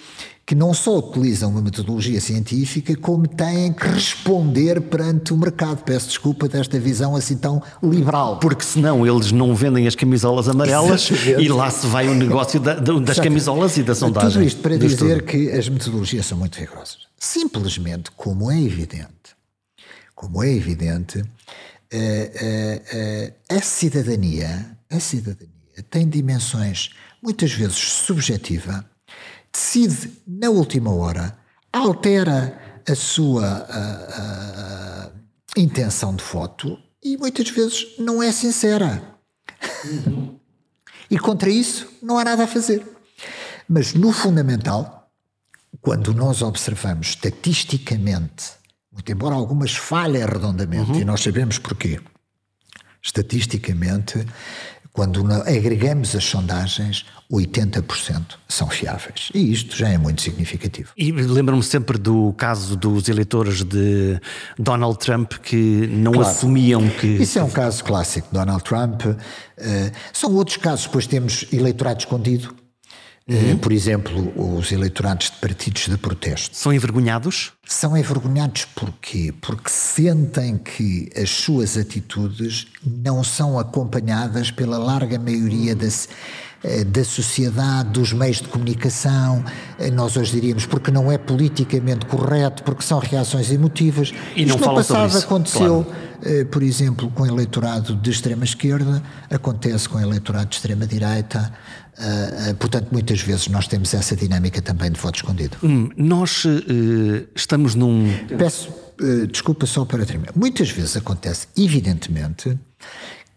que 0.45 0.53
não 0.53 0.75
só 0.75 0.99
utilizam 0.99 1.49
uma 1.49 1.61
metodologia 1.61 2.21
científica, 2.21 2.95
como 2.95 3.27
têm 3.27 3.73
que 3.73 3.87
responder 3.87 4.79
perante 4.79 5.33
o 5.33 5.37
mercado. 5.37 5.83
Peço 5.83 6.09
desculpa 6.09 6.47
desta 6.47 6.79
visão 6.79 7.15
assim 7.15 7.35
tão 7.35 7.63
liberal. 7.81 8.37
Porque 8.37 8.63
senão 8.63 9.07
eles 9.07 9.31
não 9.31 9.55
vendem 9.55 9.87
as 9.87 9.95
camisolas 9.95 10.47
amarelas 10.47 11.09
Exatamente. 11.09 11.43
e 11.43 11.49
lá 11.49 11.71
se 11.71 11.87
vai 11.87 12.07
o 12.07 12.13
negócio 12.13 12.59
da, 12.59 12.75
das 12.75 13.19
camisolas 13.19 13.75
e 13.77 13.83
da 13.83 13.95
sondagem. 13.95 14.33
Tudo 14.33 14.43
isto 14.43 14.61
para 14.61 14.77
dizer 14.77 15.21
tudo. 15.21 15.23
que 15.23 15.49
as 15.51 15.67
metodologias 15.67 16.27
são 16.27 16.37
muito 16.37 16.59
rigorosas. 16.59 16.99
Simplesmente, 17.17 18.11
como 18.11 18.51
é 18.51 18.61
evidente, 18.61 19.09
como 20.13 20.43
é 20.43 20.53
evidente, 20.53 21.23
a, 21.91 21.95
a, 21.95 21.99
eh, 22.93 23.33
a 23.49 23.61
cidadania, 23.61 24.77
a 24.91 24.99
cidadania 24.99 25.49
tem 25.89 26.07
dimensões 26.07 26.91
muitas 27.21 27.51
vezes 27.51 27.77
subjetiva 27.77 28.85
decide 29.55 30.11
na 30.27 30.49
última 30.49 30.93
hora, 30.93 31.37
altera 31.71 32.81
a 32.87 32.93
sua 32.93 33.45
a, 33.47 35.05
a, 35.05 35.11
intenção 35.57 36.13
de 36.13 36.23
voto 36.23 36.77
e 37.01 37.15
muitas 37.15 37.49
vezes 37.49 37.95
não 37.97 38.21
é 38.21 38.31
sincera. 38.31 39.01
Uhum. 39.85 40.37
E 41.09 41.17
contra 41.17 41.49
isso 41.49 41.87
não 42.01 42.17
há 42.17 42.25
nada 42.25 42.43
a 42.43 42.47
fazer. 42.47 42.85
Mas 43.69 43.93
no 43.93 44.11
fundamental, 44.11 45.09
quando 45.81 46.13
nós 46.13 46.41
observamos 46.41 47.09
estatisticamente, 47.09 48.51
muito 48.91 49.09
embora 49.11 49.35
algumas 49.35 49.73
falhem 49.73 50.25
redondamente, 50.25 50.91
uhum. 50.91 50.99
e 50.99 51.05
nós 51.05 51.21
sabemos 51.21 51.57
porquê, 51.57 52.01
estatisticamente 53.01 54.25
quando 54.95 55.29
agregamos 55.43 56.15
as 56.15 56.23
sondagens, 56.23 57.05
80% 57.29 58.21
são 58.47 58.69
fiáveis. 58.69 59.29
E 59.33 59.51
isto 59.51 59.75
já 59.75 59.89
é 59.89 59.97
muito 59.97 60.21
significativo. 60.21 60.91
E 60.95 61.11
lembro-me 61.11 61.61
sempre 61.61 61.97
do 61.97 62.33
caso 62.37 62.77
dos 62.77 63.09
eleitores 63.09 63.61
de 63.63 64.17
Donald 64.57 64.97
Trump 64.97 65.33
que 65.43 65.87
não 65.87 66.13
claro. 66.13 66.29
assumiam 66.29 66.87
que. 66.87 67.07
Isso 67.07 67.37
é 67.37 67.43
um 67.43 67.49
caso 67.49 67.83
clássico. 67.83 68.29
Donald 68.31 68.63
Trump. 68.63 69.05
Uh, 69.05 69.17
são 70.13 70.33
outros 70.33 70.55
casos. 70.55 70.85
Depois 70.85 71.05
temos 71.05 71.45
eleitorado 71.51 71.99
escondido. 71.99 72.55
Uhum. 73.27 73.57
Por 73.57 73.71
exemplo, 73.71 74.31
os 74.35 74.71
eleitorados 74.71 75.31
de 75.31 75.37
partidos 75.37 75.87
de 75.87 75.97
protesto. 75.97 76.55
São 76.55 76.71
envergonhados? 76.71 77.53
São 77.65 77.97
envergonhados 77.97 78.65
porquê? 78.65 79.33
Porque 79.41 79.67
sentem 79.67 80.59
que 80.59 81.09
as 81.15 81.31
suas 81.31 81.75
atitudes 81.75 82.67
não 82.85 83.23
são 83.23 83.57
acompanhadas 83.57 84.51
pela 84.51 84.77
larga 84.77 85.17
maioria 85.17 85.75
das 85.75 86.07
eh, 86.67 86.83
da 86.83 87.03
sociedade, 87.03 87.89
dos 87.89 88.11
meios 88.11 88.37
de 88.37 88.47
comunicação, 88.47 89.43
eh, 89.77 89.91
nós 89.91 90.17
hoje 90.17 90.31
diríamos 90.31 90.65
porque 90.65 90.89
não 90.89 91.11
é 91.11 91.17
politicamente 91.17 92.07
correto, 92.07 92.63
porque 92.63 92.83
são 92.83 92.97
reações 92.97 93.51
emotivas. 93.51 94.11
E 94.35 94.43
Isto 94.43 94.57
não 94.59 94.69
no 94.69 94.75
passado 94.75 95.15
aconteceu, 95.15 95.83
claro. 95.83 96.05
Eh, 96.23 96.43
por 96.45 96.63
exemplo, 96.63 97.11
com 97.11 97.21
o 97.21 97.27
eleitorado 97.27 97.95
de 97.95 98.09
extrema 98.09 98.45
esquerda, 98.45 99.03
acontece 99.29 99.87
com 99.87 99.99
o 99.99 100.01
eleitorado 100.01 100.47
de 100.47 100.55
extrema 100.55 100.87
direita. 100.87 101.53
Portanto, 102.59 102.89
muitas 102.91 103.21
vezes 103.21 103.47
nós 103.47 103.67
temos 103.67 103.93
essa 103.93 104.15
dinâmica 104.15 104.61
também 104.61 104.91
de 104.91 104.99
voto 104.99 105.15
escondido. 105.15 105.57
Hum, 105.63 105.89
nós 105.95 106.45
uh, 106.45 106.59
estamos 107.35 107.75
num. 107.75 108.07
Peço 108.37 108.69
uh, 109.01 109.27
desculpa 109.27 109.65
só 109.65 109.85
para 109.85 110.05
terminar. 110.05 110.33
Muitas 110.35 110.69
vezes 110.69 110.97
acontece, 110.97 111.47
evidentemente, 111.57 112.57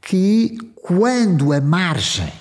que 0.01 0.59
quando 0.83 1.53
a 1.53 1.61
margem 1.61 2.33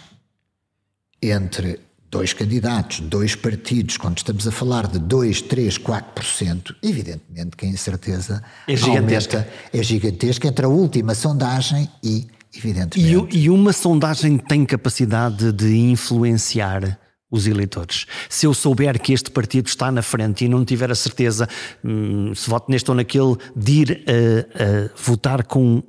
entre 1.21 1.80
dois 2.10 2.34
candidatos, 2.34 3.01
dois 3.01 3.36
partidos, 3.36 3.97
quando 3.97 4.17
estamos 4.17 4.47
a 4.47 4.51
falar 4.51 4.88
de 4.88 4.99
2, 4.99 5.41
3, 5.43 5.77
4%, 5.77 6.75
evidentemente 6.82 7.58
que 7.58 7.65
a 7.65 7.69
incerteza 7.69 8.41
é 8.67 8.75
gigantesca. 8.75 9.39
Aumenta, 9.39 9.53
é 9.73 9.84
gigantesca 9.84 10.47
entre 10.47 10.65
a 10.65 10.69
última 10.69 11.13
sondagem 11.13 11.89
e, 12.03 12.27
evidentemente. 12.58 13.38
E, 13.38 13.43
e 13.43 13.50
uma 13.50 13.74
sondagem 13.74 14.38
tem 14.38 14.65
capacidade 14.65 15.52
de 15.52 15.76
influenciar 15.78 17.00
os 17.30 17.46
eleitores. 17.46 18.06
Se 18.30 18.46
eu 18.46 18.54
souber 18.54 19.00
que 19.02 19.13
este 19.13 19.30
partido 19.30 19.67
está 19.67 19.91
na 19.91 20.02
frente 20.02 20.46
e 20.46 20.50
não 20.50 20.63
tiver 20.63 20.89
a 20.91 20.96
certeza 20.96 21.48
hum, 21.84 22.34
se 22.34 22.50
voto 22.50 22.72
neste 22.72 22.89
ou 22.89 22.96
naquele, 22.96 23.36
de 23.56 23.72
ir 23.72 24.06
a, 24.08 24.63
a 24.63 25.02
votar 25.02 25.43
com, 25.43 25.84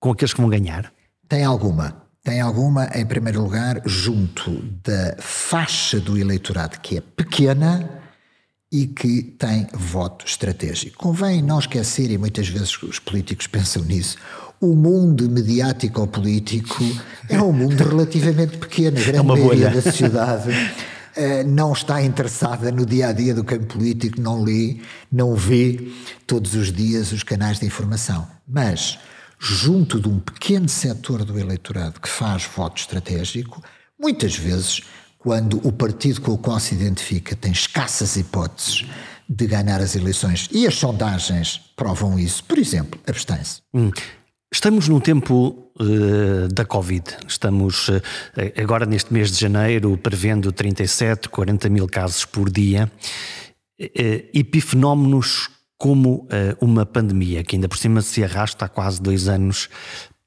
com 0.00 0.10
aqueles 0.10 0.34
que 0.34 0.40
vão 0.40 0.50
ganhar? 0.50 0.92
Tem 1.28 1.44
alguma. 1.44 2.02
Tem 2.22 2.40
alguma, 2.40 2.90
em 2.94 3.06
primeiro 3.06 3.42
lugar, 3.42 3.80
junto 3.86 4.62
da 4.84 5.16
faixa 5.18 5.98
do 5.98 6.18
eleitorado 6.18 6.78
que 6.80 6.98
é 6.98 7.00
pequena 7.00 7.88
e 8.70 8.86
que 8.86 9.22
tem 9.22 9.66
voto 9.72 10.26
estratégico. 10.26 10.98
Convém 10.98 11.42
não 11.42 11.58
esquecer, 11.58 12.10
e 12.10 12.18
muitas 12.18 12.48
vezes 12.48 12.80
os 12.82 12.98
políticos 12.98 13.46
pensam 13.48 13.82
nisso, 13.84 14.18
o 14.60 14.74
mundo 14.74 15.28
mediático 15.28 16.00
ou 16.00 16.06
político 16.06 16.84
é 17.28 17.40
um 17.40 17.52
mundo 17.52 17.82
relativamente 17.82 18.58
pequeno. 18.58 18.98
A 18.98 19.02
grande 19.02 19.18
é 19.18 19.22
maioria 19.22 19.70
da 19.70 19.80
sociedade 19.80 20.50
uh, 20.50 21.48
não 21.48 21.72
está 21.72 22.02
interessada 22.02 22.70
no 22.70 22.84
dia 22.84 23.08
a 23.08 23.12
dia 23.12 23.34
do 23.34 23.42
campo 23.42 23.66
político, 23.66 24.20
não 24.20 24.42
lê, 24.42 24.76
não 25.10 25.34
vê 25.34 25.90
todos 26.26 26.54
os 26.54 26.72
dias 26.72 27.12
os 27.12 27.22
canais 27.22 27.58
de 27.58 27.66
informação. 27.66 28.26
Mas 28.46 28.98
junto 29.38 29.98
de 29.98 30.08
um 30.08 30.18
pequeno 30.18 30.68
setor 30.68 31.24
do 31.24 31.38
eleitorado 31.38 32.00
que 32.00 32.08
faz 32.08 32.44
voto 32.44 32.78
estratégico, 32.78 33.62
muitas 33.98 34.36
vezes, 34.36 34.82
quando 35.18 35.66
o 35.66 35.72
partido 35.72 36.20
com 36.20 36.32
o 36.32 36.38
qual 36.38 36.60
se 36.60 36.74
identifica 36.74 37.34
tem 37.34 37.52
escassas 37.52 38.16
hipóteses 38.16 38.84
de 39.26 39.46
ganhar 39.46 39.80
as 39.80 39.94
eleições, 39.94 40.48
e 40.50 40.66
as 40.66 40.74
sondagens 40.74 41.60
provam 41.76 42.18
isso, 42.18 42.42
por 42.44 42.58
exemplo, 42.58 42.98
abstém-se. 43.06 43.62
Hum. 43.72 43.92
Estamos 44.52 44.88
num 44.88 44.98
tempo 44.98 45.70
uh, 45.80 46.48
da 46.52 46.64
Covid. 46.64 47.04
Estamos 47.28 47.88
uh, 47.88 48.02
agora 48.60 48.84
neste 48.84 49.12
mês 49.12 49.30
de 49.30 49.38
janeiro 49.40 49.96
prevendo 49.96 50.50
37, 50.50 51.28
40 51.28 51.68
mil 51.68 51.86
casos 51.86 52.24
por 52.24 52.50
dia. 52.50 52.90
Uh, 53.80 53.86
epifenómenos 54.34 55.48
como 55.78 56.28
uma 56.60 56.84
pandemia, 56.84 57.42
que 57.42 57.56
ainda 57.56 57.66
por 57.66 57.78
cima 57.78 58.02
se 58.02 58.22
arrasta 58.22 58.66
há 58.66 58.68
quase 58.68 59.00
dois 59.00 59.28
anos, 59.28 59.70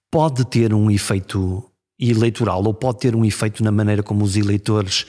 pode 0.09 0.45
ter 0.45 0.73
um 0.73 0.89
efeito 0.89 1.63
eleitoral 1.99 2.63
ou 2.63 2.73
pode 2.73 2.99
ter 2.99 3.15
um 3.15 3.23
efeito 3.23 3.63
na 3.63 3.71
maneira 3.71 4.01
como 4.01 4.23
os 4.23 4.35
eleitores 4.35 5.05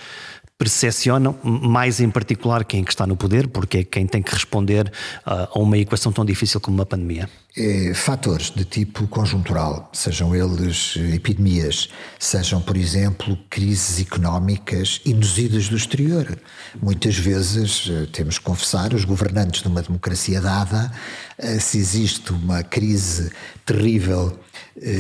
percepcionam, 0.59 1.37
mais 1.43 2.01
em 2.01 2.09
particular 2.09 2.65
quem 2.65 2.81
é 2.81 2.85
está 2.89 3.07
no 3.07 3.17
poder, 3.17 3.49
porque 3.49 3.79
é 3.79 3.85
quem 3.85 4.07
tem 4.07 4.23
que 4.23 4.33
responder 4.33 4.87
uh, 5.27 5.49
a 5.53 5.59
uma 5.59 5.77
equação 5.77 6.13
tão 6.13 6.25
difícil 6.25 6.61
como 6.61 6.77
uma 6.77 6.87
pandemia? 6.87 7.29
É, 7.57 7.95
fatores 7.95 8.51
de 8.51 8.65
tipo 8.65 9.07
conjuntural, 9.07 9.89
sejam 9.93 10.35
eles 10.35 10.97
epidemias, 11.15 11.89
sejam, 12.19 12.61
por 12.61 12.77
exemplo, 12.77 13.39
crises 13.49 14.01
económicas 14.05 15.01
induzidas 15.07 15.69
do 15.69 15.77
exterior. 15.77 16.37
Muitas 16.83 17.17
vezes, 17.17 17.89
eh, 17.89 18.07
temos 18.11 18.39
que 18.39 18.45
confessar, 18.45 18.93
os 18.93 19.05
governantes 19.05 19.63
de 19.63 19.69
uma 19.69 19.83
democracia 19.83 20.41
dada, 20.41 20.91
eh, 21.39 21.61
se 21.61 21.79
existe 21.79 22.33
uma 22.33 22.65
crise 22.65 23.31
terrível 23.65 24.37
eh, 24.37 24.54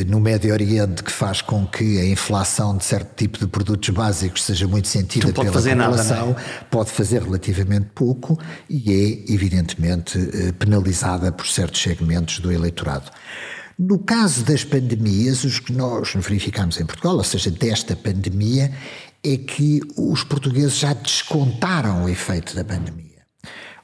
no 0.07 0.21
Médio 0.21 0.53
Oriente 0.53 1.03
que 1.03 1.11
faz 1.11 1.41
com 1.41 1.67
que 1.67 1.99
a 1.99 2.07
inflação 2.07 2.77
de 2.77 2.85
certo 2.85 3.15
tipo 3.17 3.39
de 3.39 3.47
produtos 3.47 3.89
básicos 3.89 4.45
seja 4.45 4.69
muito 4.69 4.87
sentida 4.87 5.33
pela 5.33 5.53
população, 5.53 6.29
nada, 6.29 6.41
é? 6.41 6.65
pode 6.71 6.91
fazer 6.91 7.23
relativamente 7.23 7.87
pouco 7.95 8.39
e 8.71 8.93
é, 8.93 9.33
evidentemente, 9.33 10.19
penalizada 10.59 11.33
por 11.33 11.47
certos 11.47 11.83
segmentos 11.83 12.39
do 12.39 12.53
eleitorado. 12.53 13.11
No 13.79 13.99
caso 13.99 14.45
das 14.45 14.63
pandemias, 14.63 15.43
os 15.43 15.59
que 15.59 15.73
nós 15.73 16.13
verificamos 16.15 16.79
em 16.79 16.87
Portugal, 16.87 17.17
ou 17.17 17.25
seja, 17.25 17.51
desta 17.51 17.97
pandemia, 17.97 18.71
é 19.25 19.37
que 19.37 19.81
os 19.97 20.23
portugueses 20.23 20.77
já 20.77 20.93
descontaram 20.93 22.05
o 22.05 22.09
efeito 22.09 22.55
da 22.55 22.63
pandemia. 22.63 23.05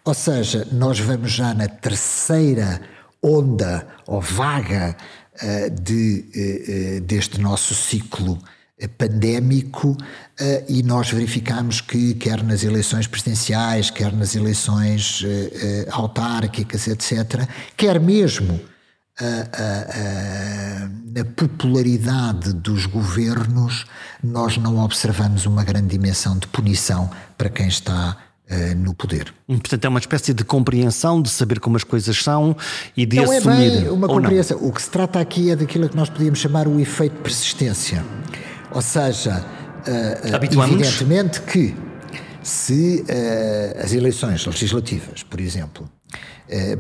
Ou 0.05 0.14
seja, 0.14 0.66
nós 0.70 1.00
vamos 1.00 1.33
já 1.33 1.53
na 1.53 1.66
terceira 1.66 2.81
onda 3.22 3.87
ou 4.07 4.20
vaga 4.20 4.96
de, 5.83 6.98
uh, 6.98 7.00
deste 7.03 7.40
nosso 7.40 7.74
ciclo 7.74 8.38
pandémico 8.96 9.94
e 10.66 10.83
nós 10.83 11.11
verificamos 11.11 11.83
que 11.83 12.14
quer 12.14 12.42
nas 12.42 12.64
eleições 12.64 13.07
presidenciais, 13.07 13.90
quer 13.90 14.11
nas 14.11 14.35
eleições 14.35 15.22
autárquicas, 15.90 16.88
etc., 16.88 17.46
quer 17.76 18.00
mesmo 18.00 18.59
na 21.14 21.24
popularidade 21.37 22.55
dos 22.55 22.87
governos, 22.87 23.85
nós 24.22 24.57
não 24.57 24.79
observamos 24.79 25.44
uma 25.44 25.62
grande 25.62 25.88
dimensão 25.88 26.38
de 26.38 26.46
punição 26.46 27.11
para 27.37 27.50
quem 27.50 27.68
está 27.68 28.16
uh, 28.51 28.75
no 28.77 28.95
poder. 28.95 29.33
Portanto, 29.47 29.85
é 29.85 29.89
uma 29.89 30.01
espécie 30.01 30.35
de 30.35 30.45
compreensão 30.45 31.23
de 31.23 31.31
saber 31.31 31.61
como 31.61 31.77
as 31.77 31.85
coisas 31.85 32.23
são 32.23 32.57
e 32.97 33.07
de 33.07 33.17
não 33.17 33.25
assumir. 33.25 33.45
Não 33.45 33.53
é 33.53 33.71
bem 33.71 33.89
uma 33.91 34.09
compreensão. 34.09 34.59
O 34.61 34.73
que 34.73 34.83
se 34.83 34.91
trata 34.91 35.21
aqui 35.21 35.51
é 35.51 35.57
daquilo 35.57 35.89
que 35.89 35.97
nós 35.97 36.09
podíamos 36.09 36.39
chamar 36.39 36.67
o 36.67 36.81
efeito 36.81 37.15
de 37.17 37.23
persistência. 37.23 38.05
Ou 38.73 38.83
seja, 38.83 39.45
uh, 39.87 40.45
evidentemente 40.45 41.41
que 41.43 41.75
se 42.43 43.05
uh, 43.09 43.85
as 43.85 43.93
eleições 43.93 44.45
legislativas, 44.45 45.23
por 45.23 45.41
exemplo, 45.41 45.89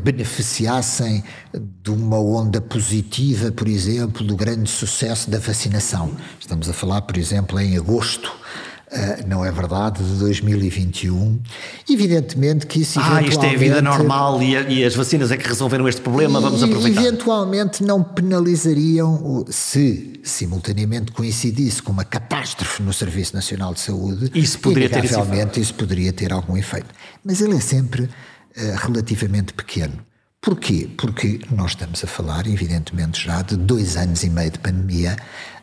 beneficiassem 0.02 1.22
de 1.54 1.90
uma 1.92 2.18
onda 2.18 2.60
positiva, 2.60 3.52
por 3.52 3.68
exemplo, 3.68 4.26
do 4.26 4.34
grande 4.34 4.68
sucesso 4.68 5.30
da 5.30 5.38
vacinação. 5.38 6.10
Estamos 6.40 6.68
a 6.68 6.72
falar, 6.72 7.02
por 7.02 7.16
exemplo, 7.16 7.56
em 7.60 7.76
agosto 7.76 8.32
não 9.26 9.44
é 9.44 9.52
verdade, 9.52 10.02
de 10.02 10.18
2021. 10.18 11.40
Evidentemente 11.88 12.66
que 12.66 12.80
isso 12.80 12.98
Ah, 13.00 13.22
isto 13.22 13.44
é 13.44 13.54
a 13.54 13.56
vida 13.56 13.80
normal 13.80 14.42
e, 14.42 14.56
a, 14.56 14.62
e, 14.62 14.84
as 14.84 14.94
vacinas 14.94 15.30
é 15.30 15.36
que 15.36 15.46
resolveram 15.46 15.88
este 15.88 16.00
problema, 16.00 16.40
vamos 16.40 16.62
aproveitar. 16.62 17.00
Eventualmente 17.00 17.84
não 17.84 18.02
penalizariam 18.02 19.44
se 19.48 20.20
simultaneamente 20.22 21.12
coincidisse 21.12 21.82
com 21.82 21.92
uma 21.92 22.04
catástrofe 22.04 22.82
no 22.82 22.92
Serviço 22.92 23.34
Nacional 23.34 23.72
de 23.74 23.80
Saúde. 23.80 24.30
Isso 24.34 24.58
poderia 24.58 24.88
ter 24.88 25.04
isso 25.60 25.74
poderia 25.74 26.12
ter 26.12 26.32
algum 26.32 26.56
efeito. 26.56 26.88
Mas 27.24 27.40
ele 27.40 27.56
é 27.56 27.60
sempre 27.60 28.02
uh, 28.02 28.08
relativamente 28.76 29.52
pequeno. 29.52 29.98
Porquê? 30.42 30.88
Porque 30.96 31.38
nós 31.50 31.72
estamos 31.72 32.02
a 32.02 32.06
falar, 32.06 32.46
evidentemente, 32.46 33.22
já 33.22 33.42
de 33.42 33.56
dois 33.56 33.98
anos 33.98 34.22
e 34.24 34.30
meio 34.30 34.50
de 34.50 34.58
pandemia, 34.58 35.14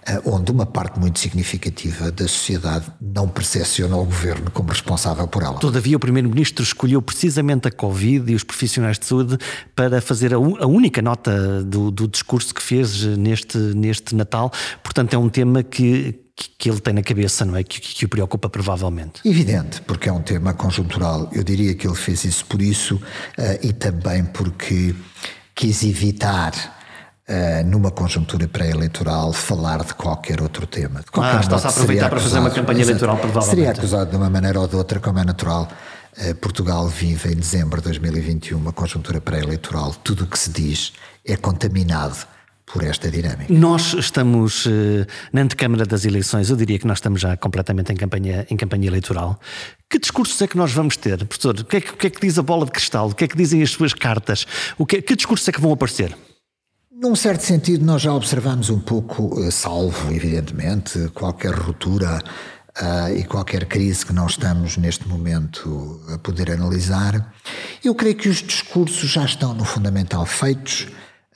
eh, 0.05 0.21
onde 0.23 0.51
uma 0.51 0.67
parte 0.67 0.99
muito 0.99 1.17
significativa 1.17 2.11
da 2.11 2.27
sociedade 2.27 2.85
não 3.01 3.27
percepciona 3.27 3.97
o 3.97 4.05
governo 4.05 4.51
como 4.51 4.69
responsável 4.69 5.27
por 5.27 5.41
ela. 5.41 5.57
Todavia, 5.57 5.97
o 5.97 5.99
Primeiro-Ministro 5.99 6.63
escolheu 6.63 7.01
precisamente 7.01 7.67
a 7.67 7.71
Covid 7.71 8.31
e 8.31 8.35
os 8.35 8.43
profissionais 8.43 8.99
de 8.99 9.07
saúde 9.07 9.39
para 9.75 9.99
fazer 9.99 10.31
a, 10.31 10.37
a 10.37 10.67
única 10.67 11.01
nota 11.01 11.63
do, 11.63 11.89
do, 11.89 12.07
discurso 12.07 12.53
que 12.53 12.61
fez 12.61 13.03
neste, 13.17 13.57
neste 13.57 14.13
Natal. 14.13 14.51
Portanto, 14.83 15.11
é 15.15 15.17
um 15.17 15.27
tema 15.27 15.63
que, 15.63 16.26
que 16.57 16.69
ele 16.69 16.79
tem 16.79 16.93
na 16.93 17.01
cabeça, 17.01 17.43
não 17.43 17.55
é? 17.55 17.63
Que, 17.63 17.81
que, 17.81 18.05
o 18.05 18.09
preocupa 18.09 18.49
provavelmente. 18.49 19.21
Evidente, 19.25 19.81
porque 19.81 20.07
é 20.07 20.13
um 20.13 20.21
tema 20.21 20.53
conjuntural. 20.53 21.29
Eu 21.33 21.43
diria 21.43 21.73
que 21.73 21.87
ele 21.87 21.95
fez 21.95 22.23
isso 22.23 22.45
por 22.45 22.61
isso 22.61 22.95
uh, 22.95 23.01
e 23.61 23.73
também 23.73 24.23
porque 24.23 24.95
quis 25.55 25.83
evitar 25.83 26.77
Uh, 27.29 27.61
numa 27.67 27.91
conjuntura 27.91 28.47
pré-eleitoral, 28.47 29.33
falar 29.33 29.83
de 29.83 29.93
qualquer 29.93 30.41
outro 30.41 30.65
tema. 30.65 31.01
De 31.01 31.11
qualquer 31.11 31.35
ah, 31.35 31.41
está-se 31.41 31.67
a 31.67 31.69
aproveitar 31.71 32.09
para 32.09 32.21
fazer 32.21 32.39
uma 32.39 32.49
campanha 32.49 32.81
eleitoral, 32.83 33.17
provavelmente. 33.17 33.49
Seria 33.49 33.71
acusado 33.71 34.09
de 34.11 34.15
uma 34.15 34.29
maneira 34.29 34.61
ou 34.61 34.65
de 34.65 34.77
outra, 34.77 34.97
como 35.01 35.19
é 35.19 35.25
natural. 35.25 35.67
Uh, 36.17 36.33
Portugal 36.35 36.87
vive 36.87 37.33
em 37.33 37.35
dezembro 37.35 37.81
de 37.81 37.89
2021 37.89 38.57
uma 38.57 38.71
conjuntura 38.71 39.19
pré-eleitoral. 39.19 39.93
Tudo 39.95 40.23
o 40.23 40.27
que 40.27 40.39
se 40.39 40.49
diz 40.49 40.93
é 41.25 41.35
contaminado 41.35 42.25
por 42.71 42.83
esta 42.83 43.09
dinâmica. 43.09 43.51
Nós 43.51 43.93
estamos 43.93 44.65
uh, 44.65 44.69
na 45.31 45.41
antecâmara 45.41 45.85
das 45.85 46.03
eleições, 46.03 46.49
eu 46.49 46.55
diria 46.57 46.77
que 46.77 46.85
nós 46.85 46.97
estamos 46.97 47.21
já 47.21 47.35
completamente 47.37 47.93
em 47.93 47.95
campanha, 47.95 48.45
em 48.49 48.57
campanha 48.57 48.87
eleitoral. 48.87 49.39
Que 49.89 49.97
discursos 49.97 50.39
é 50.41 50.47
que 50.47 50.57
nós 50.57 50.73
vamos 50.73 50.97
ter, 50.97 51.25
professor? 51.25 51.57
O 51.57 51.63
que 51.63 51.77
é 51.77 51.81
que, 51.81 51.91
o 51.91 51.97
que, 51.97 52.07
é 52.07 52.09
que 52.09 52.19
diz 52.19 52.37
a 52.37 52.43
bola 52.43 52.65
de 52.65 52.71
cristal? 52.71 53.07
O 53.07 53.15
que 53.15 53.23
é 53.23 53.27
que 53.27 53.37
dizem 53.37 53.63
as 53.63 53.71
suas 53.71 53.93
cartas? 53.93 54.45
O 54.77 54.85
que, 54.85 55.01
que 55.01 55.15
discursos 55.15 55.47
é 55.47 55.51
que 55.53 55.61
vão 55.61 55.71
aparecer? 55.71 56.15
Num 56.91 57.15
certo 57.15 57.41
sentido, 57.41 57.85
nós 57.85 58.01
já 58.01 58.11
observamos 58.11 58.69
um 58.69 58.79
pouco, 58.79 59.41
eh, 59.43 59.51
salvo, 59.51 60.11
evidentemente, 60.11 61.09
qualquer 61.13 61.53
ruptura 61.53 62.21
uh, 62.81 63.15
e 63.15 63.23
qualquer 63.23 63.65
crise 63.65 64.05
que 64.05 64.11
não 64.11 64.25
estamos 64.25 64.77
neste 64.77 65.07
momento 65.07 66.01
a 66.13 66.17
poder 66.17 66.51
analisar. 66.51 67.33
Eu 67.83 67.95
creio 67.95 68.15
que 68.15 68.27
os 68.27 68.37
discursos 68.37 69.09
já 69.09 69.23
estão, 69.23 69.53
no 69.53 69.63
fundamental, 69.63 70.25
feitos 70.25 70.87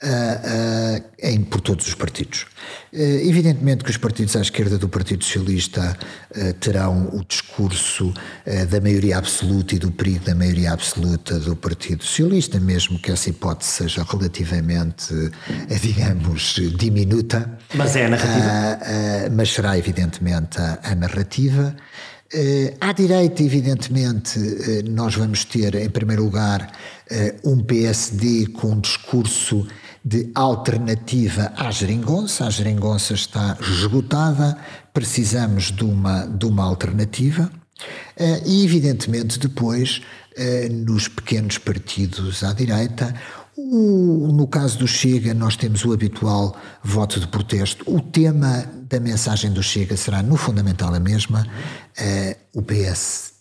uh, 0.02 0.98
uh, 0.98 1.04
em, 1.22 1.42
por 1.42 1.60
todos 1.60 1.86
os 1.86 1.94
partidos. 1.94 2.46
Uh, 2.92 2.98
evidentemente 2.98 3.84
que 3.84 3.90
os 3.90 3.96
partidos 3.96 4.34
à 4.36 4.40
esquerda 4.40 4.76
do 4.76 4.88
Partido 4.88 5.24
Socialista 5.24 5.96
terão 6.60 7.10
o 7.12 7.22
discurso 7.24 8.12
da 8.70 8.80
maioria 8.80 9.18
absoluta 9.18 9.74
e 9.74 9.78
do 9.78 9.90
perigo 9.90 10.24
da 10.24 10.34
maioria 10.34 10.72
absoluta 10.72 11.38
do 11.38 11.54
Partido 11.54 12.02
Socialista, 12.04 12.58
mesmo 12.58 12.98
que 12.98 13.10
essa 13.10 13.28
hipótese 13.28 13.70
seja 13.70 14.02
relativamente, 14.02 15.14
digamos, 15.82 16.56
diminuta. 16.78 17.58
Mas 17.74 17.96
é 17.96 18.06
a 18.06 18.08
narrativa. 18.08 18.78
mas 19.30 19.52
será 19.52 19.76
evidentemente 19.76 20.58
a, 20.58 20.78
a 20.82 20.94
narrativa. 20.94 21.76
À 22.80 22.92
direita, 22.92 23.42
evidentemente, 23.42 24.38
nós 24.88 25.14
vamos 25.14 25.44
ter, 25.44 25.74
em 25.74 25.90
primeiro 25.90 26.24
lugar, 26.24 26.72
um 27.44 27.62
PSD 27.62 28.46
com 28.46 28.68
um 28.68 28.80
discurso 28.80 29.66
de 30.04 30.30
alternativa 30.34 31.52
à 31.56 31.70
geringonça. 31.70 32.46
A 32.46 32.50
geringonça 32.50 33.14
está 33.14 33.56
esgotada, 33.60 34.56
precisamos 34.92 35.70
de 35.70 35.84
uma, 35.84 36.26
de 36.26 36.46
uma 36.46 36.64
alternativa. 36.64 37.50
Eh, 38.16 38.42
e, 38.44 38.64
evidentemente, 38.64 39.38
depois, 39.38 40.02
eh, 40.36 40.68
nos 40.68 41.08
pequenos 41.08 41.58
partidos 41.58 42.42
à 42.42 42.52
direita, 42.52 43.14
o, 43.56 44.32
no 44.32 44.46
caso 44.46 44.78
do 44.78 44.88
Chega, 44.88 45.34
nós 45.34 45.56
temos 45.56 45.84
o 45.84 45.92
habitual 45.92 46.56
voto 46.82 47.20
de 47.20 47.26
protesto. 47.26 47.84
O 47.86 48.00
tema 48.00 48.66
da 48.88 48.98
mensagem 48.98 49.52
do 49.52 49.62
Chega 49.62 49.96
será, 49.96 50.22
no 50.22 50.36
fundamental, 50.36 50.92
a 50.94 51.00
mesma. 51.00 51.46
Eh, 51.96 52.36
o 52.54 52.62
PS 52.62 53.32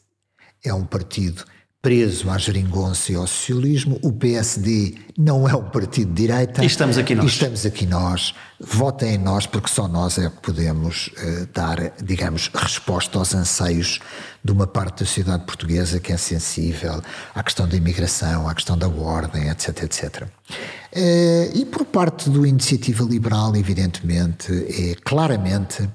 é 0.64 0.74
um 0.74 0.86
partido 0.86 1.44
preso 1.82 2.30
à 2.30 2.38
geringonça 2.38 3.12
e 3.12 3.16
ao 3.16 3.26
socialismo. 3.26 4.00
O 4.04 4.14
PSD 4.14 4.96
não 5.18 5.50
é 5.50 5.56
um 5.56 5.64
partido 5.64 6.14
de 6.14 6.28
direita. 6.28 6.64
E 6.64 6.68
estamos 6.68 6.98
aqui 6.98 7.16
nós. 7.16 7.26
E 7.26 7.28
estamos 7.28 7.66
aqui 7.66 7.86
nós. 7.88 8.36
Votem 8.60 9.16
em 9.16 9.18
nós, 9.18 9.48
porque 9.48 9.68
só 9.68 9.88
nós 9.88 10.20
é 10.20 10.30
que 10.30 10.40
podemos 10.42 11.08
uh, 11.08 11.48
dar, 11.52 11.92
digamos, 12.04 12.52
resposta 12.54 13.18
aos 13.18 13.34
anseios 13.34 14.00
de 14.44 14.52
uma 14.52 14.68
parte 14.68 15.00
da 15.00 15.06
sociedade 15.08 15.44
portuguesa 15.46 16.00
que 16.00 16.14
é 16.14 16.18
sensível 16.18 17.02
à 17.34 17.42
questão 17.42 17.68
da 17.68 17.76
imigração, 17.76 18.48
à 18.48 18.54
questão 18.54 18.78
da 18.78 18.88
ordem, 18.88 19.50
etc, 19.50 19.84
etc. 19.84 20.24
Uh, 20.24 21.58
e 21.58 21.66
por 21.66 21.86
parte 21.86 22.30
do 22.30 22.46
Iniciativa 22.46 23.04
Liberal, 23.04 23.56
evidentemente, 23.56 24.52
é 24.70 24.96
claramente 25.04 25.82
uh, 25.82 25.90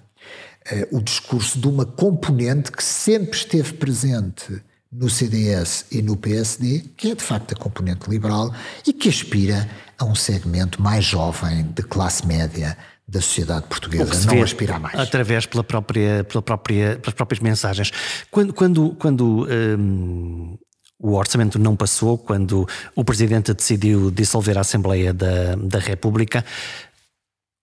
o 0.90 1.01
discurso 1.01 1.61
de 1.61 1.68
uma 1.68 1.87
componente 1.87 2.72
que 2.72 2.83
sempre 2.83 3.38
esteve 3.38 3.75
presente 3.75 4.61
no 4.96 5.11
CDS 5.11 5.85
e 5.92 6.00
no 6.00 6.16
PSD, 6.16 6.85
que 6.96 7.11
é 7.11 7.14
de 7.14 7.22
facto 7.22 7.52
a 7.52 7.56
componente 7.56 8.09
liberal 8.09 8.52
e 8.87 8.92
que 8.92 9.11
aspira 9.11 9.68
a 9.98 10.04
um 10.04 10.14
segmento 10.14 10.80
mais 10.80 11.04
jovem 11.04 11.64
de 11.64 11.82
classe 11.82 12.26
média 12.26 12.76
da 13.06 13.20
sociedade 13.20 13.66
portuguesa, 13.66 14.26
não 14.26 14.42
aspira 14.42 14.78
mais. 14.78 14.98
Através 14.98 15.46
pela 15.46 15.62
própria, 15.62 16.24
pela 16.24 16.42
própria, 16.42 16.98
pelas 16.98 17.14
próprias 17.14 17.40
mensagens. 17.40 17.92
Quando, 18.30 18.52
quando, 18.52 18.96
quando 18.98 19.46
um, 19.78 20.59
o 20.98 21.12
orçamento 21.12 21.59
não 21.59 21.76
passou, 21.76 22.18
quando 22.18 22.66
o 22.96 23.04
Presidente 23.04 23.52
decidiu 23.52 24.11
dissolver 24.11 24.56
a 24.56 24.62
Assembleia 24.62 25.12
da, 25.12 25.54
da 25.56 25.78
República, 25.78 26.44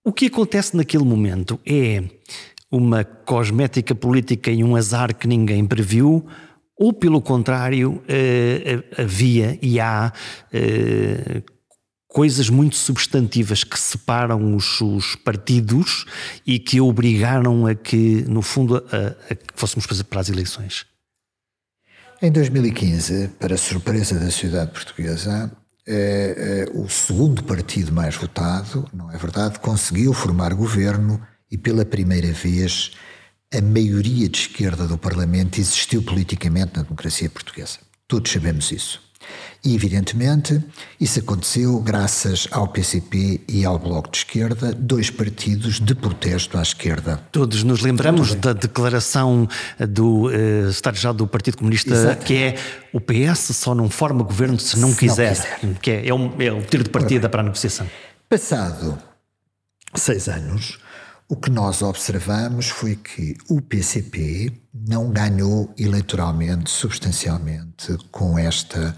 o 0.05 0.13
que 0.13 0.27
acontece 0.27 0.77
naquele 0.77 1.03
momento 1.03 1.59
é 1.65 2.03
uma 2.71 3.03
cosmética 3.03 3.93
política 3.93 4.49
e 4.49 4.63
um 4.63 4.75
azar 4.75 5.13
que 5.15 5.27
ninguém 5.27 5.65
previu 5.65 6.25
ou 6.77 6.91
pelo 6.91 7.21
contrário, 7.21 8.03
eh, 8.07 8.83
eh, 8.97 9.01
havia 9.01 9.59
e 9.61 9.79
há 9.79 10.11
eh, 10.51 11.43
coisas 12.07 12.49
muito 12.49 12.75
substantivas 12.75 13.63
que 13.63 13.79
separam 13.79 14.55
os, 14.55 14.81
os, 14.81 15.15
partidos 15.15 16.05
e 16.45 16.59
que 16.59 16.81
obrigaram 16.81 17.67
a 17.67 17.75
que, 17.75 18.23
no 18.27 18.41
fundo, 18.41 18.77
a, 18.77 19.31
a 19.31 19.35
que 19.35 19.53
fôssemos 19.55 19.85
para 20.03 20.21
as 20.21 20.29
eleições? 20.29 20.85
Em 22.21 22.31
2015, 22.31 23.29
para 23.39 23.57
surpresa 23.57 24.15
da 24.19 24.25
sociedade 24.25 24.71
portuguesa, 24.71 25.51
o 26.73 26.87
segundo 26.87 27.43
partido 27.43 27.91
mais 27.91 28.15
votado, 28.15 28.87
não 28.93 29.11
é 29.11 29.17
verdade, 29.17 29.59
conseguiu 29.59 30.13
formar 30.13 30.53
governo 30.53 31.21
e 31.51 31.57
pela 31.57 31.83
primeira 31.83 32.31
vez 32.31 32.93
a 33.53 33.61
maioria 33.61 34.27
de 34.27 34.37
esquerda 34.39 34.87
do 34.87 34.97
Parlamento 34.97 35.59
existiu 35.59 36.01
politicamente 36.01 36.75
na 36.75 36.83
democracia 36.83 37.29
portuguesa. 37.29 37.79
Todos 38.07 38.31
sabemos 38.31 38.71
isso. 38.71 39.01
E, 39.63 39.73
evidentemente, 39.73 40.61
isso 40.99 41.19
aconteceu 41.19 41.79
graças 41.79 42.47
ao 42.51 42.67
PCP 42.67 43.39
e 43.47 43.63
ao 43.63 43.79
Bloco 43.79 44.11
de 44.11 44.17
Esquerda, 44.17 44.73
dois 44.73 45.09
partidos 45.09 45.79
de 45.79 45.95
protesto 45.95 46.57
à 46.57 46.61
esquerda. 46.61 47.17
Todos 47.31 47.63
nos 47.63 47.81
lembramos 47.81 48.35
da 48.35 48.51
declaração 48.51 49.47
do 49.87 50.27
uh, 50.27 50.69
Estado-Geral 50.69 51.13
do 51.13 51.25
Partido 51.25 51.57
Comunista, 51.57 51.93
Exato. 51.93 52.25
que 52.25 52.35
é 52.35 52.55
o 52.91 52.99
PS 52.99 53.55
só 53.55 53.73
não 53.73 53.89
forma 53.89 54.21
governo 54.23 54.59
se 54.59 54.77
não, 54.77 54.89
se 54.91 54.97
quiser, 54.97 55.37
não 55.63 55.73
quiser. 55.73 55.79
que 55.79 55.91
é, 55.91 56.07
é, 56.09 56.13
um, 56.13 56.41
é 56.41 56.51
o 56.51 56.61
tiro 56.63 56.83
de 56.83 56.89
partida 56.89 57.29
para 57.29 57.39
a 57.39 57.43
negociação. 57.43 57.89
Passado 58.27 58.99
seis 59.95 60.27
anos, 60.27 60.77
o 61.33 61.35
que 61.35 61.49
nós 61.49 61.81
observamos 61.81 62.69
foi 62.69 62.95
que 62.95 63.35
o 63.49 63.59
PCP 63.59 64.53
não 64.71 65.09
ganhou 65.09 65.73
eleitoralmente, 65.75 66.69
substancialmente, 66.69 67.97
com 68.11 68.37
esta, 68.37 68.95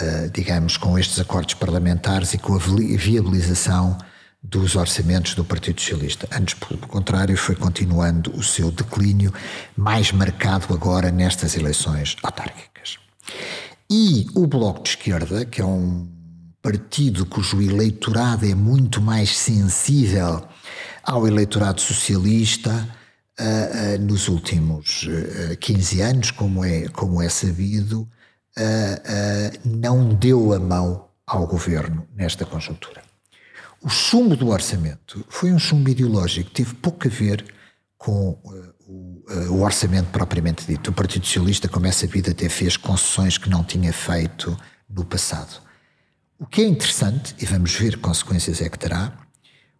uh, 0.00 0.30
digamos, 0.32 0.76
com 0.76 0.96
estes 0.96 1.18
acordos 1.18 1.54
parlamentares 1.54 2.32
e 2.32 2.38
com 2.38 2.54
a 2.54 2.58
viabilização 2.58 3.98
dos 4.40 4.76
orçamentos 4.76 5.34
do 5.34 5.44
Partido 5.44 5.80
Socialista. 5.80 6.28
Antes, 6.30 6.54
pelo 6.54 6.78
contrário, 6.86 7.36
foi 7.36 7.56
continuando 7.56 8.30
o 8.36 8.42
seu 8.44 8.70
declínio, 8.70 9.34
mais 9.76 10.12
marcado 10.12 10.72
agora 10.72 11.10
nestas 11.10 11.56
eleições 11.56 12.14
autárquicas. 12.22 12.98
E 13.90 14.28
o 14.32 14.46
Bloco 14.46 14.84
de 14.84 14.90
Esquerda, 14.90 15.44
que 15.44 15.60
é 15.60 15.64
um 15.64 16.08
partido 16.62 17.26
cujo 17.26 17.60
eleitorado 17.60 18.46
é 18.46 18.54
muito 18.54 19.02
mais 19.02 19.36
sensível 19.36 20.40
ao 21.06 21.26
eleitorado 21.26 21.80
socialista 21.80 22.70
uh, 23.38 23.42
uh, 23.42 24.02
nos 24.02 24.28
últimos 24.28 25.04
uh, 25.04 25.52
eh, 25.52 25.56
15 25.56 26.00
anos, 26.00 26.30
como 26.30 26.64
é, 26.64 26.88
como 26.88 27.20
é 27.20 27.28
sabido, 27.28 28.08
não 29.64 30.14
deu 30.14 30.52
a 30.52 30.60
mão 30.60 31.08
ao 31.26 31.44
governo 31.44 32.06
nesta 32.14 32.46
conjuntura. 32.46 33.02
O 33.82 33.88
chumbo 33.88 34.36
do 34.36 34.48
orçamento 34.48 35.26
foi 35.28 35.52
um 35.52 35.58
chumbo 35.58 35.90
ideológico, 35.90 36.50
teve 36.50 36.72
pouco 36.74 37.08
a 37.08 37.10
ver 37.10 37.44
com 37.98 38.38
o, 38.86 39.24
o, 39.50 39.60
orçamento 39.60 40.08
propriamente 40.10 40.64
dito. 40.66 40.90
O 40.90 40.92
Partido 40.92 41.26
Socialista, 41.26 41.68
como 41.68 41.88
é 41.88 41.90
sabido, 41.90 42.30
até 42.30 42.48
fez 42.48 42.76
concessões 42.76 43.36
que 43.36 43.50
não 43.50 43.64
tinha 43.64 43.92
feito 43.92 44.56
no 44.88 45.04
passado. 45.04 45.60
O 46.38 46.46
que 46.46 46.62
é 46.62 46.64
interessante, 46.66 47.34
e 47.40 47.46
vamos 47.46 47.74
ver 47.74 47.96
que 47.96 48.02
consequências 48.02 48.60
é 48.60 48.68
que 48.68 48.78
terá, 48.78 49.23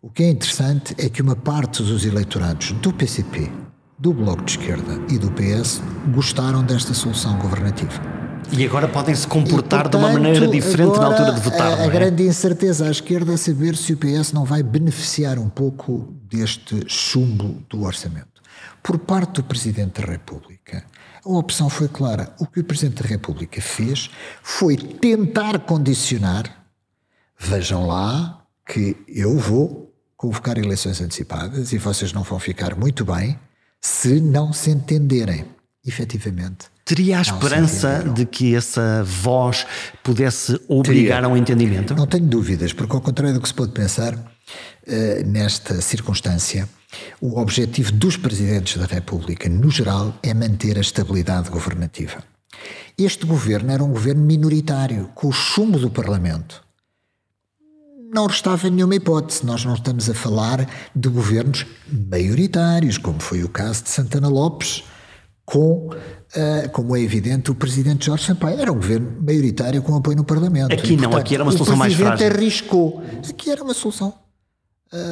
o 0.05 0.11
que 0.11 0.23
é 0.23 0.29
interessante 0.29 0.95
é 0.99 1.09
que 1.09 1.23
uma 1.23 1.35
parte 1.35 1.83
dos 1.83 2.05
eleitorados 2.05 2.73
do 2.73 2.93
PCP, 2.93 3.51
do 3.99 4.13
Bloco 4.13 4.45
de 4.45 4.51
Esquerda 4.51 5.01
e 5.09 5.17
do 5.17 5.31
PS 5.31 5.81
gostaram 6.13 6.63
desta 6.63 6.93
solução 6.93 7.39
governativa. 7.39 8.03
E 8.53 8.67
agora 8.67 8.87
podem 8.87 9.15
se 9.15 9.27
comportar 9.27 9.81
e, 9.81 9.83
portanto, 9.85 9.91
de 9.93 9.97
uma 9.97 10.13
maneira 10.13 10.47
diferente 10.47 10.99
na 10.99 11.07
altura 11.07 11.33
de 11.33 11.41
votar. 11.41 11.73
A, 11.73 11.77
a 11.77 11.87
é? 11.87 11.89
grande 11.89 12.23
incerteza 12.23 12.87
à 12.87 12.91
esquerda 12.91 13.33
é 13.33 13.39
saber 13.39 13.75
se 13.77 13.95
o 13.95 13.97
PS 13.97 14.35
não 14.35 14.45
vai 14.45 14.63
beneficiar 14.63 15.39
um 15.39 15.49
pouco 15.49 16.15
deste 16.25 16.85
chumbo 16.87 17.65
do 17.71 17.85
orçamento. 17.85 18.43
Por 18.83 18.99
parte 18.99 19.37
do 19.37 19.45
Presidente 19.45 20.03
da 20.03 20.13
República, 20.13 20.85
a 21.25 21.31
opção 21.31 21.71
foi 21.71 21.89
clara. 21.89 22.35
O 22.39 22.47
que 22.47 22.61
o 22.61 22.65
Presidente 22.65 23.03
da 23.03 23.09
República 23.09 23.59
fez 23.63 24.11
foi 24.43 24.77
tentar 24.77 25.61
condicionar, 25.61 26.45
vejam 27.39 27.87
lá, 27.87 28.45
que 28.67 28.97
eu 29.09 29.39
vou 29.39 29.84
convocar 30.25 30.57
eleições 30.57 31.03
antecipadas 31.03 31.73
e 31.73 31.79
vocês 31.79 32.13
não 32.15 32.23
vão 32.23 32.39
ficar 32.39 32.75
muito 32.75 33.05
bem 33.05 33.39
se 33.81 34.21
não 34.21 34.55
se 34.55 34.71
entenderem, 34.71 35.45
efetivamente. 35.87 36.73
Teria 36.83 37.19
a 37.19 37.23
esperança 37.23 38.03
de 38.03 38.25
que 38.25 38.55
essa 38.55 39.05
voz 39.05 39.67
pudesse 40.03 40.59
obrigar 40.67 41.21
Teria. 41.21 41.27
a 41.27 41.29
um 41.29 41.37
entendimento? 41.37 41.95
Não 41.95 42.07
tenho 42.07 42.27
dúvidas, 42.27 42.73
porque 42.73 42.95
ao 42.95 43.03
contrário 43.03 43.35
do 43.35 43.41
que 43.41 43.49
se 43.49 43.55
pode 43.55 43.73
pensar, 43.73 44.19
eh, 44.87 45.23
nesta 45.27 45.81
circunstância, 45.83 46.67
o 47.21 47.39
objetivo 47.39 47.93
dos 47.93 48.17
presidentes 48.17 48.79
da 48.79 48.87
República, 48.87 49.49
no 49.49 49.71
geral, 49.71 50.15
é 50.23 50.33
manter 50.33 50.79
a 50.79 50.81
estabilidade 50.81 51.51
governativa. 51.51 52.25
Este 52.97 53.27
governo 53.27 53.71
era 53.73 53.85
um 53.85 53.91
governo 53.91 54.23
minoritário, 54.23 55.11
com 55.15 55.29
o 55.29 55.33
chumbo 55.33 55.79
do 55.79 55.91
Parlamento. 55.91 56.64
Não 58.15 58.29
restava 58.29 58.71
nenhuma 58.71 58.95
hipótese. 58.95 59.45
Nós 59.45 59.65
não 59.65 59.75
estamos 59.75 60.09
a 60.09 60.15
falar 60.15 60.69
de 60.95 61.09
governos 61.09 61.67
maioritários, 61.91 62.97
como 62.97 63.21
foi 63.21 63.43
o 63.43 63.49
caso 63.49 63.83
de 63.83 63.91
Santana 63.91 64.29
Lopes, 64.29 64.85
com, 65.45 65.91
uh, 65.91 66.71
como 66.71 66.95
é 66.95 67.01
evidente, 67.01 67.51
o 67.51 67.57
presidente 67.57 68.07
Jorge 68.07 68.25
Sampaio. 68.25 68.61
Era 68.61 68.71
um 68.71 68.77
governo 68.77 69.17
maioritário 69.21 69.83
com 69.83 69.97
apoio 69.97 70.17
no 70.17 70.23
Parlamento. 70.23 70.73
Aqui 70.73 70.93
e, 70.93 70.97
não, 70.97 71.11
portanto, 71.11 71.21
aqui 71.23 71.35
era 71.35 71.43
uma 71.43 71.51
solução 71.51 71.75
mais 71.75 71.93
frágil. 71.93 72.15
O 72.15 72.17
presidente 72.17 72.39
arriscou. 72.39 73.03
Aqui 73.29 73.51
era 73.51 73.65
uma 73.65 73.75
solução 73.75 74.15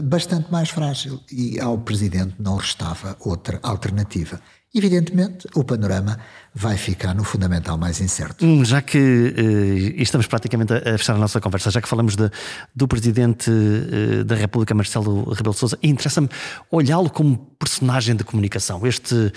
bastante 0.02 0.50
mais 0.50 0.70
frágil 0.70 1.20
e 1.30 1.58
ao 1.60 1.78
presidente 1.78 2.34
não 2.38 2.56
restava 2.56 3.16
outra 3.20 3.58
alternativa. 3.62 4.40
Evidentemente, 4.74 5.46
o 5.54 5.62
panorama 5.62 6.18
vai 6.54 6.78
ficar 6.78 7.14
no 7.14 7.24
fundamental 7.24 7.76
mais 7.76 8.00
incerto. 8.00 8.42
Hum, 8.44 8.64
já 8.64 8.80
que 8.80 8.96
uh, 8.98 10.00
estamos 10.00 10.26
praticamente 10.26 10.72
a, 10.72 10.96
fechar 10.96 11.14
a 11.14 11.18
nossa 11.18 11.38
conversa, 11.42 11.70
já 11.70 11.82
que 11.82 11.88
falamos 11.88 12.16
de, 12.16 12.30
do 12.74 12.88
Presidente 12.88 13.50
uh, 13.50 14.24
da 14.24 14.34
República, 14.34 14.74
Marcelo 14.74 15.30
Rebelo 15.30 15.52
de 15.52 15.60
Sousa, 15.60 15.78
interessa-me 15.82 16.28
olhá-lo 16.70 17.10
como 17.10 17.36
personagem 17.58 18.16
de 18.16 18.24
comunicação. 18.24 18.86
Este 18.86 19.30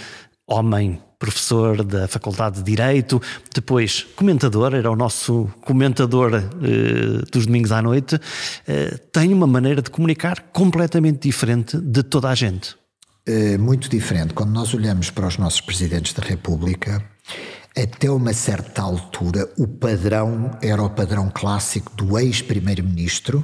homem, 0.48 1.02
professor 1.26 1.84
da 1.84 2.08
Faculdade 2.08 2.58
de 2.58 2.64
Direito, 2.64 3.22
depois 3.54 4.06
comentador, 4.16 4.76
era 4.76 4.92
o 4.92 4.96
nosso 4.96 5.50
comentador 5.62 6.34
uh, 6.34 7.32
dos 7.32 7.46
domingos 7.46 7.72
à 7.72 7.82
noite, 7.82 8.20
tem 9.12 9.34
uma 9.34 9.48
maneira 9.48 9.82
de 9.82 9.90
comunicar 9.90 10.42
completamente 10.54 11.28
diferente 11.28 11.78
de 11.78 12.04
toda 12.04 12.30
a 12.30 12.36
gente. 12.36 12.76
Eh, 13.26 13.58
muito 13.58 13.90
diferente. 13.90 14.34
Quando 14.34 14.52
nós 14.52 14.74
olhamos 14.74 15.10
para 15.10 15.28
os 15.28 15.38
nossos 15.38 15.60
presidentes 15.60 16.14
da 16.14 16.22
República, 16.22 17.04
até 17.76 18.10
uma 18.10 18.34
certa 18.34 18.82
altura, 18.82 19.52
o 19.58 19.68
padrão 19.68 20.58
era 20.62 20.82
o 20.82 20.90
padrão 20.90 21.30
clássico 21.30 21.94
do 21.96 22.18
ex-primeiro-ministro, 22.18 23.44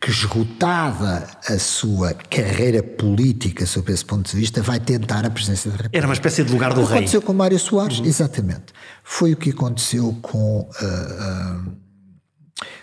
que, 0.00 0.10
esgotada 0.10 1.26
a 1.48 1.58
sua 1.58 2.12
carreira 2.12 2.82
política, 2.82 3.64
sob 3.64 3.90
esse 3.92 4.04
ponto 4.04 4.30
de 4.30 4.36
vista, 4.36 4.60
vai 4.62 4.78
tentar 4.78 5.24
a 5.24 5.30
presidência 5.30 5.70
da 5.70 5.76
República. 5.76 5.98
Era 5.98 6.06
uma 6.06 6.14
espécie 6.14 6.44
de 6.44 6.52
lugar 6.52 6.70
do 6.70 6.80
aconteceu 6.80 6.90
rei. 6.92 6.98
Aconteceu 6.98 7.22
com 7.22 7.32
Mário 7.32 7.58
Soares, 7.58 7.98
uhum. 7.98 8.04
exatamente. 8.04 8.66
Foi 9.02 9.32
o 9.32 9.36
que 9.36 9.50
aconteceu 9.50 10.16
com. 10.20 10.60
Uh, 10.60 11.66
uh, 11.70 11.86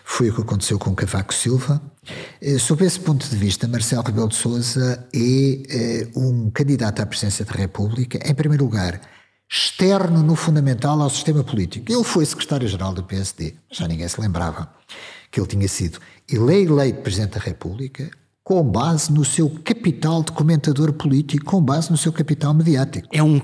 foi 0.03 0.29
o 0.29 0.35
que 0.35 0.41
aconteceu 0.41 0.77
com 0.77 0.93
Cavaco 0.93 1.33
Silva. 1.33 1.81
Eh, 2.41 2.59
sob 2.59 2.85
esse 2.85 2.99
ponto 2.99 3.27
de 3.27 3.35
vista, 3.35 3.67
Marcelo 3.67 4.03
Rebelo 4.03 4.27
de 4.27 4.35
Sousa 4.35 5.07
é 5.13 5.17
eh, 5.19 6.07
um 6.15 6.51
candidato 6.51 7.01
à 7.01 7.05
presidência 7.05 7.45
da 7.45 7.53
República, 7.53 8.19
em 8.23 8.35
primeiro 8.35 8.65
lugar, 8.65 8.99
externo 9.55 10.23
no 10.23 10.35
fundamental 10.35 10.99
ao 10.99 11.09
sistema 11.11 11.43
político. 11.43 11.91
Ele 11.91 12.03
foi 12.03 12.25
secretário-geral 12.25 12.91
do 12.91 13.03
PSD, 13.03 13.53
já 13.69 13.87
ninguém 13.87 14.07
se 14.07 14.19
lembrava 14.19 14.67
que 15.29 15.39
ele 15.39 15.45
tinha 15.45 15.67
sido. 15.67 15.99
Ele 16.27 16.55
é 16.55 16.61
eleito 16.61 17.01
presidente 17.01 17.37
da 17.37 17.39
República 17.39 18.09
com 18.43 18.63
base 18.63 19.13
no 19.13 19.23
seu 19.23 19.49
capital 19.63 20.23
de 20.23 20.31
comentador 20.31 20.91
político, 20.93 21.45
com 21.45 21.61
base 21.61 21.91
no 21.91 21.97
seu 21.97 22.11
capital 22.11 22.53
mediático. 22.53 23.07
É 23.11 23.21
um, 23.21 23.39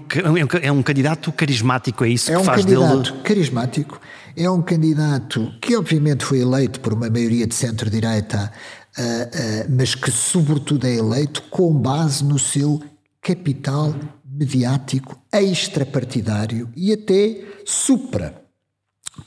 é 0.61 0.71
um 0.71 0.81
candidato 0.81 1.31
carismático, 1.31 2.03
é 2.03 2.09
isso 2.09 2.31
é 2.31 2.35
que 2.35 2.41
um 2.41 2.43
faz 2.43 2.65
dele... 2.65 2.77
É 2.77 2.79
um 2.79 2.89
candidato 2.89 3.23
carismático, 3.23 4.01
é 4.35 4.49
um 4.49 4.61
candidato 4.63 5.53
que 5.61 5.77
obviamente 5.77 6.25
foi 6.25 6.39
eleito 6.39 6.79
por 6.79 6.91
uma 6.91 7.09
maioria 7.09 7.45
de 7.45 7.53
centro-direita, 7.53 8.51
uh, 8.97 9.01
uh, 9.01 9.75
mas 9.77 9.93
que 9.93 10.09
sobretudo 10.09 10.85
é 10.85 10.95
eleito 10.95 11.43
com 11.43 11.71
base 11.71 12.23
no 12.25 12.39
seu 12.39 12.81
capital 13.21 13.93
mediático 14.39 15.21
extrapartidário 15.33 16.69
e 16.73 16.93
até 16.93 17.43
supra 17.65 18.41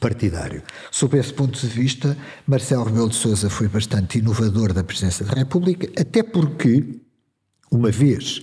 partidário. 0.01 0.63
Sob 0.91 1.19
esse 1.19 1.35
ponto 1.35 1.61
de 1.61 1.67
vista, 1.67 2.17
Marcelo 2.47 2.85
Rebelo 2.85 3.11
de 3.11 3.17
Sousa 3.17 3.51
foi 3.51 3.69
bastante 3.69 4.21
inovador 4.21 4.73
da 4.73 4.83
presidência 4.83 5.27
da 5.27 5.35
República, 5.35 5.87
até 6.01 6.23
porque, 6.23 6.99
uma 7.71 7.91
vez 7.91 8.41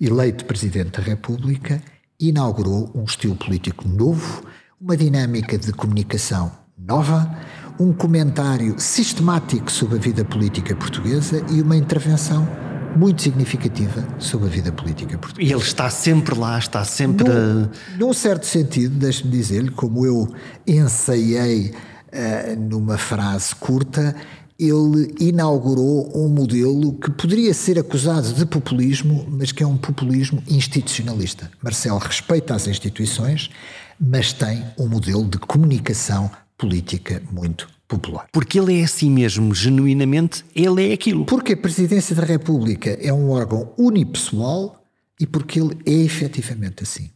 eleito 0.00 0.46
Presidente 0.46 0.98
da 0.98 1.02
República, 1.02 1.82
inaugurou 2.18 2.90
um 2.94 3.04
estilo 3.04 3.36
político 3.36 3.86
novo, 3.86 4.42
uma 4.80 4.96
dinâmica 4.96 5.58
de 5.58 5.70
comunicação 5.70 6.50
nova, 6.78 7.30
um 7.78 7.92
comentário 7.92 8.80
sistemático 8.80 9.70
sobre 9.70 9.98
a 9.98 10.00
vida 10.00 10.24
política 10.24 10.74
portuguesa 10.74 11.44
e 11.50 11.60
uma 11.60 11.76
intervenção 11.76 12.48
muito 12.96 13.22
significativa 13.22 14.06
sobre 14.18 14.46
a 14.46 14.50
vida 14.50 14.72
política 14.72 15.18
portuguesa. 15.18 15.50
E 15.50 15.52
ele 15.52 15.62
está 15.62 15.90
sempre 15.90 16.38
lá, 16.38 16.58
está 16.58 16.84
sempre. 16.84 17.28
Num, 17.28 17.68
num 17.98 18.12
certo 18.12 18.46
sentido, 18.46 18.94
deixe-me 18.96 19.30
dizer-lhe, 19.30 19.70
como 19.70 20.06
eu 20.06 20.28
ensaiei 20.66 21.70
uh, 21.70 22.60
numa 22.60 22.96
frase 22.96 23.54
curta, 23.54 24.14
ele 24.58 25.14
inaugurou 25.20 26.10
um 26.16 26.28
modelo 26.28 26.94
que 26.94 27.10
poderia 27.10 27.52
ser 27.52 27.78
acusado 27.78 28.32
de 28.32 28.46
populismo, 28.46 29.26
mas 29.28 29.52
que 29.52 29.62
é 29.62 29.66
um 29.66 29.76
populismo 29.76 30.42
institucionalista. 30.48 31.50
Marcelo 31.62 31.98
respeita 31.98 32.54
as 32.54 32.66
instituições, 32.66 33.50
mas 34.00 34.32
tem 34.32 34.64
um 34.78 34.88
modelo 34.88 35.24
de 35.24 35.38
comunicação 35.38 36.30
política 36.56 37.22
muito 37.30 37.75
popular. 37.88 38.26
Porque 38.32 38.58
ele 38.58 38.80
é 38.80 38.84
assim 38.84 39.10
mesmo, 39.10 39.54
genuinamente, 39.54 40.44
ele 40.54 40.90
é 40.90 40.92
aquilo. 40.92 41.24
Porque 41.24 41.52
a 41.52 41.56
Presidência 41.56 42.14
da 42.14 42.24
República 42.24 42.90
é 43.00 43.12
um 43.12 43.30
órgão 43.30 43.72
unipessoal 43.78 44.84
e 45.18 45.26
porque 45.26 45.60
ele 45.60 45.76
é 45.86 45.92
efetivamente 45.92 46.82
assim. 46.82 47.10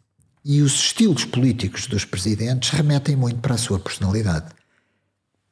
E 0.45 0.63
os 0.63 0.75
estilos 0.75 1.25
políticos 1.25 1.87
dos 1.87 2.05
presidentes 2.05 2.71
remetem 2.71 3.15
muito 3.15 3.41
para 3.41 3.55
a 3.55 3.59
sua 3.59 3.79
personalidade. 3.79 4.47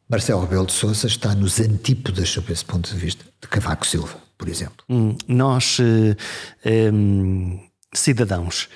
Marcelo 0.09 0.41
Rebelo 0.41 0.64
de 0.64 0.73
Sousa 0.73 1.07
está 1.07 1.35
nos 1.35 1.61
antípodas, 1.61 2.31
sob 2.31 2.51
esse 2.51 2.64
ponto 2.64 2.91
de 2.91 2.99
vista, 2.99 3.25
de 3.43 3.49
Cavaco 3.49 3.87
Silva, 3.87 4.16
por 4.39 4.49
exemplo. 4.49 4.83
Hum, 4.89 5.14
nós, 5.29 5.77
eh, 6.64 6.91
cidadãos, 7.93 8.71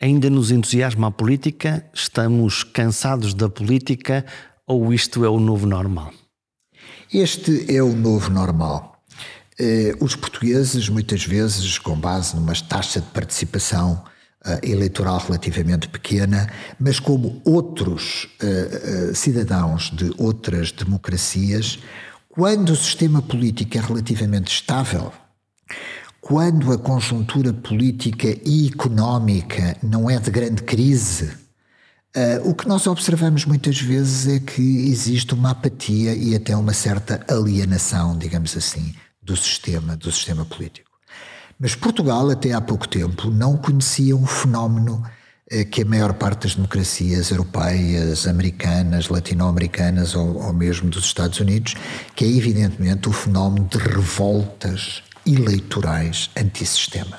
ainda 0.00 0.28
nos 0.28 0.50
entusiasma 0.50 1.06
a 1.06 1.10
política? 1.12 1.84
Estamos 1.94 2.64
cansados 2.64 3.34
da 3.34 3.48
política? 3.48 4.26
Ou 4.66 4.92
isto 4.92 5.24
é 5.24 5.28
o 5.28 5.38
novo 5.38 5.66
normal? 5.66 6.12
Este 7.12 7.74
é 7.74 7.82
o 7.82 7.94
novo 7.94 8.30
normal. 8.30 8.94
Eh, 9.58 9.94
os 10.00 10.16
portugueses, 10.16 10.88
muitas 10.88 11.24
vezes, 11.24 11.78
com 11.78 11.96
base 11.96 12.34
numa 12.34 12.54
taxa 12.54 13.00
de 13.00 13.06
participação 13.08 14.02
eh, 14.44 14.60
eleitoral 14.64 15.18
relativamente 15.18 15.88
pequena, 15.88 16.50
mas 16.78 16.98
como 16.98 17.40
outros 17.44 18.28
eh, 18.40 19.12
cidadãos 19.14 19.90
de 19.90 20.12
outras 20.18 20.72
democracias, 20.72 21.78
quando 22.28 22.70
o 22.70 22.76
sistema 22.76 23.22
político 23.22 23.78
é 23.78 23.80
relativamente 23.80 24.52
estável, 24.52 25.12
quando 26.20 26.72
a 26.72 26.78
conjuntura 26.78 27.52
política 27.52 28.36
e 28.44 28.68
económica 28.68 29.76
não 29.82 30.10
é 30.10 30.18
de 30.18 30.30
grande 30.30 30.62
crise, 30.62 31.43
Uh, 32.16 32.48
o 32.48 32.54
que 32.54 32.68
nós 32.68 32.86
observamos 32.86 33.44
muitas 33.44 33.80
vezes 33.80 34.28
é 34.28 34.38
que 34.38 34.62
existe 34.88 35.34
uma 35.34 35.50
apatia 35.50 36.14
e 36.14 36.36
até 36.36 36.56
uma 36.56 36.72
certa 36.72 37.20
alienação, 37.28 38.16
digamos 38.16 38.56
assim, 38.56 38.94
do 39.20 39.36
sistema, 39.36 39.96
do 39.96 40.12
sistema 40.12 40.44
político. 40.44 40.88
Mas 41.58 41.74
Portugal, 41.74 42.30
até 42.30 42.52
há 42.52 42.60
pouco 42.60 42.86
tempo, 42.86 43.30
não 43.30 43.56
conhecia 43.56 44.14
um 44.16 44.26
fenómeno 44.26 45.02
uh, 45.52 45.66
que 45.68 45.82
a 45.82 45.84
maior 45.84 46.12
parte 46.12 46.42
das 46.42 46.54
democracias 46.54 47.32
europeias, 47.32 48.28
americanas, 48.28 49.08
latino-americanas 49.08 50.14
ou, 50.14 50.40
ou 50.40 50.52
mesmo 50.52 50.88
dos 50.88 51.06
Estados 51.06 51.40
Unidos, 51.40 51.74
que 52.14 52.24
é 52.24 52.28
evidentemente 52.28 53.08
o 53.08 53.12
fenómeno 53.12 53.66
de 53.68 53.78
revoltas 53.78 55.02
eleitorais 55.26 56.30
antissistema. 56.36 57.18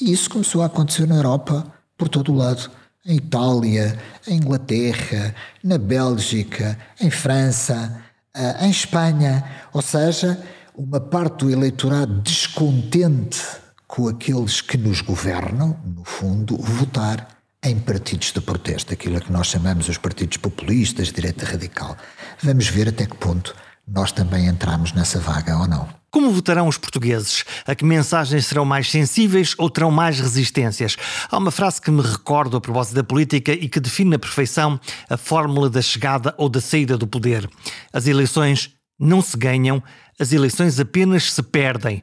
E 0.00 0.12
isso 0.12 0.30
começou 0.30 0.62
a 0.62 0.66
acontecer 0.66 1.08
na 1.08 1.16
Europa 1.16 1.66
por 1.98 2.08
todo 2.08 2.32
o 2.32 2.36
lado 2.36 2.70
em 3.04 3.16
Itália, 3.16 3.98
em 4.26 4.36
Inglaterra, 4.36 5.34
na 5.62 5.78
Bélgica, 5.78 6.78
em 7.00 7.10
França, 7.10 8.02
eh, 8.34 8.66
em 8.66 8.70
Espanha, 8.70 9.44
ou 9.72 9.82
seja, 9.82 10.42
uma 10.74 11.00
parte 11.00 11.44
do 11.44 11.50
eleitorado 11.50 12.20
descontente 12.22 13.40
com 13.86 14.08
aqueles 14.08 14.60
que 14.60 14.76
nos 14.76 15.00
governam, 15.00 15.78
no 15.84 16.04
fundo, 16.04 16.56
votar 16.56 17.28
em 17.62 17.78
partidos 17.78 18.32
de 18.32 18.40
protesto, 18.40 18.92
aquilo 18.92 19.20
que 19.20 19.32
nós 19.32 19.46
chamamos 19.46 19.88
os 19.88 19.96
partidos 19.96 20.36
populistas, 20.36 21.12
direita 21.12 21.46
radical. 21.46 21.96
Vamos 22.42 22.66
ver 22.68 22.88
até 22.88 23.06
que 23.06 23.16
ponto 23.16 23.54
nós 23.86 24.12
também 24.12 24.46
entramos 24.46 24.92
nessa 24.92 25.18
vaga 25.18 25.56
ou 25.56 25.66
não. 25.66 25.88
Como 26.14 26.30
votarão 26.30 26.68
os 26.68 26.78
portugueses? 26.78 27.44
A 27.66 27.74
que 27.74 27.84
mensagens 27.84 28.46
serão 28.46 28.64
mais 28.64 28.88
sensíveis 28.88 29.52
ou 29.58 29.68
terão 29.68 29.90
mais 29.90 30.20
resistências? 30.20 30.96
Há 31.28 31.36
uma 31.36 31.50
frase 31.50 31.82
que 31.82 31.90
me 31.90 32.02
recordo 32.02 32.56
a 32.56 32.60
propósito 32.60 32.94
da 32.94 33.02
política 33.02 33.50
e 33.50 33.68
que 33.68 33.80
define 33.80 34.10
na 34.10 34.18
perfeição 34.20 34.78
a 35.10 35.16
fórmula 35.16 35.68
da 35.68 35.82
chegada 35.82 36.32
ou 36.38 36.48
da 36.48 36.60
saída 36.60 36.96
do 36.96 37.04
poder. 37.04 37.50
As 37.92 38.06
eleições 38.06 38.70
não 38.96 39.20
se 39.20 39.36
ganham, 39.36 39.82
as 40.16 40.32
eleições 40.32 40.78
apenas 40.78 41.32
se 41.32 41.42
perdem. 41.42 42.00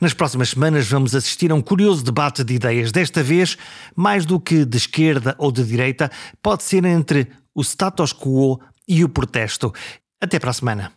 Nas 0.00 0.12
próximas 0.12 0.48
semanas 0.48 0.88
vamos 0.88 1.14
assistir 1.14 1.52
a 1.52 1.54
um 1.54 1.62
curioso 1.62 2.02
debate 2.02 2.42
de 2.42 2.54
ideias. 2.54 2.90
Desta 2.90 3.22
vez, 3.22 3.56
mais 3.94 4.26
do 4.26 4.40
que 4.40 4.64
de 4.64 4.76
esquerda 4.76 5.36
ou 5.38 5.52
de 5.52 5.62
direita, 5.62 6.10
pode 6.42 6.64
ser 6.64 6.84
entre 6.84 7.28
o 7.54 7.62
status 7.62 8.12
quo 8.12 8.60
e 8.88 9.04
o 9.04 9.08
protesto. 9.08 9.72
Até 10.20 10.40
para 10.40 10.50
a 10.50 10.52
semana. 10.52 10.92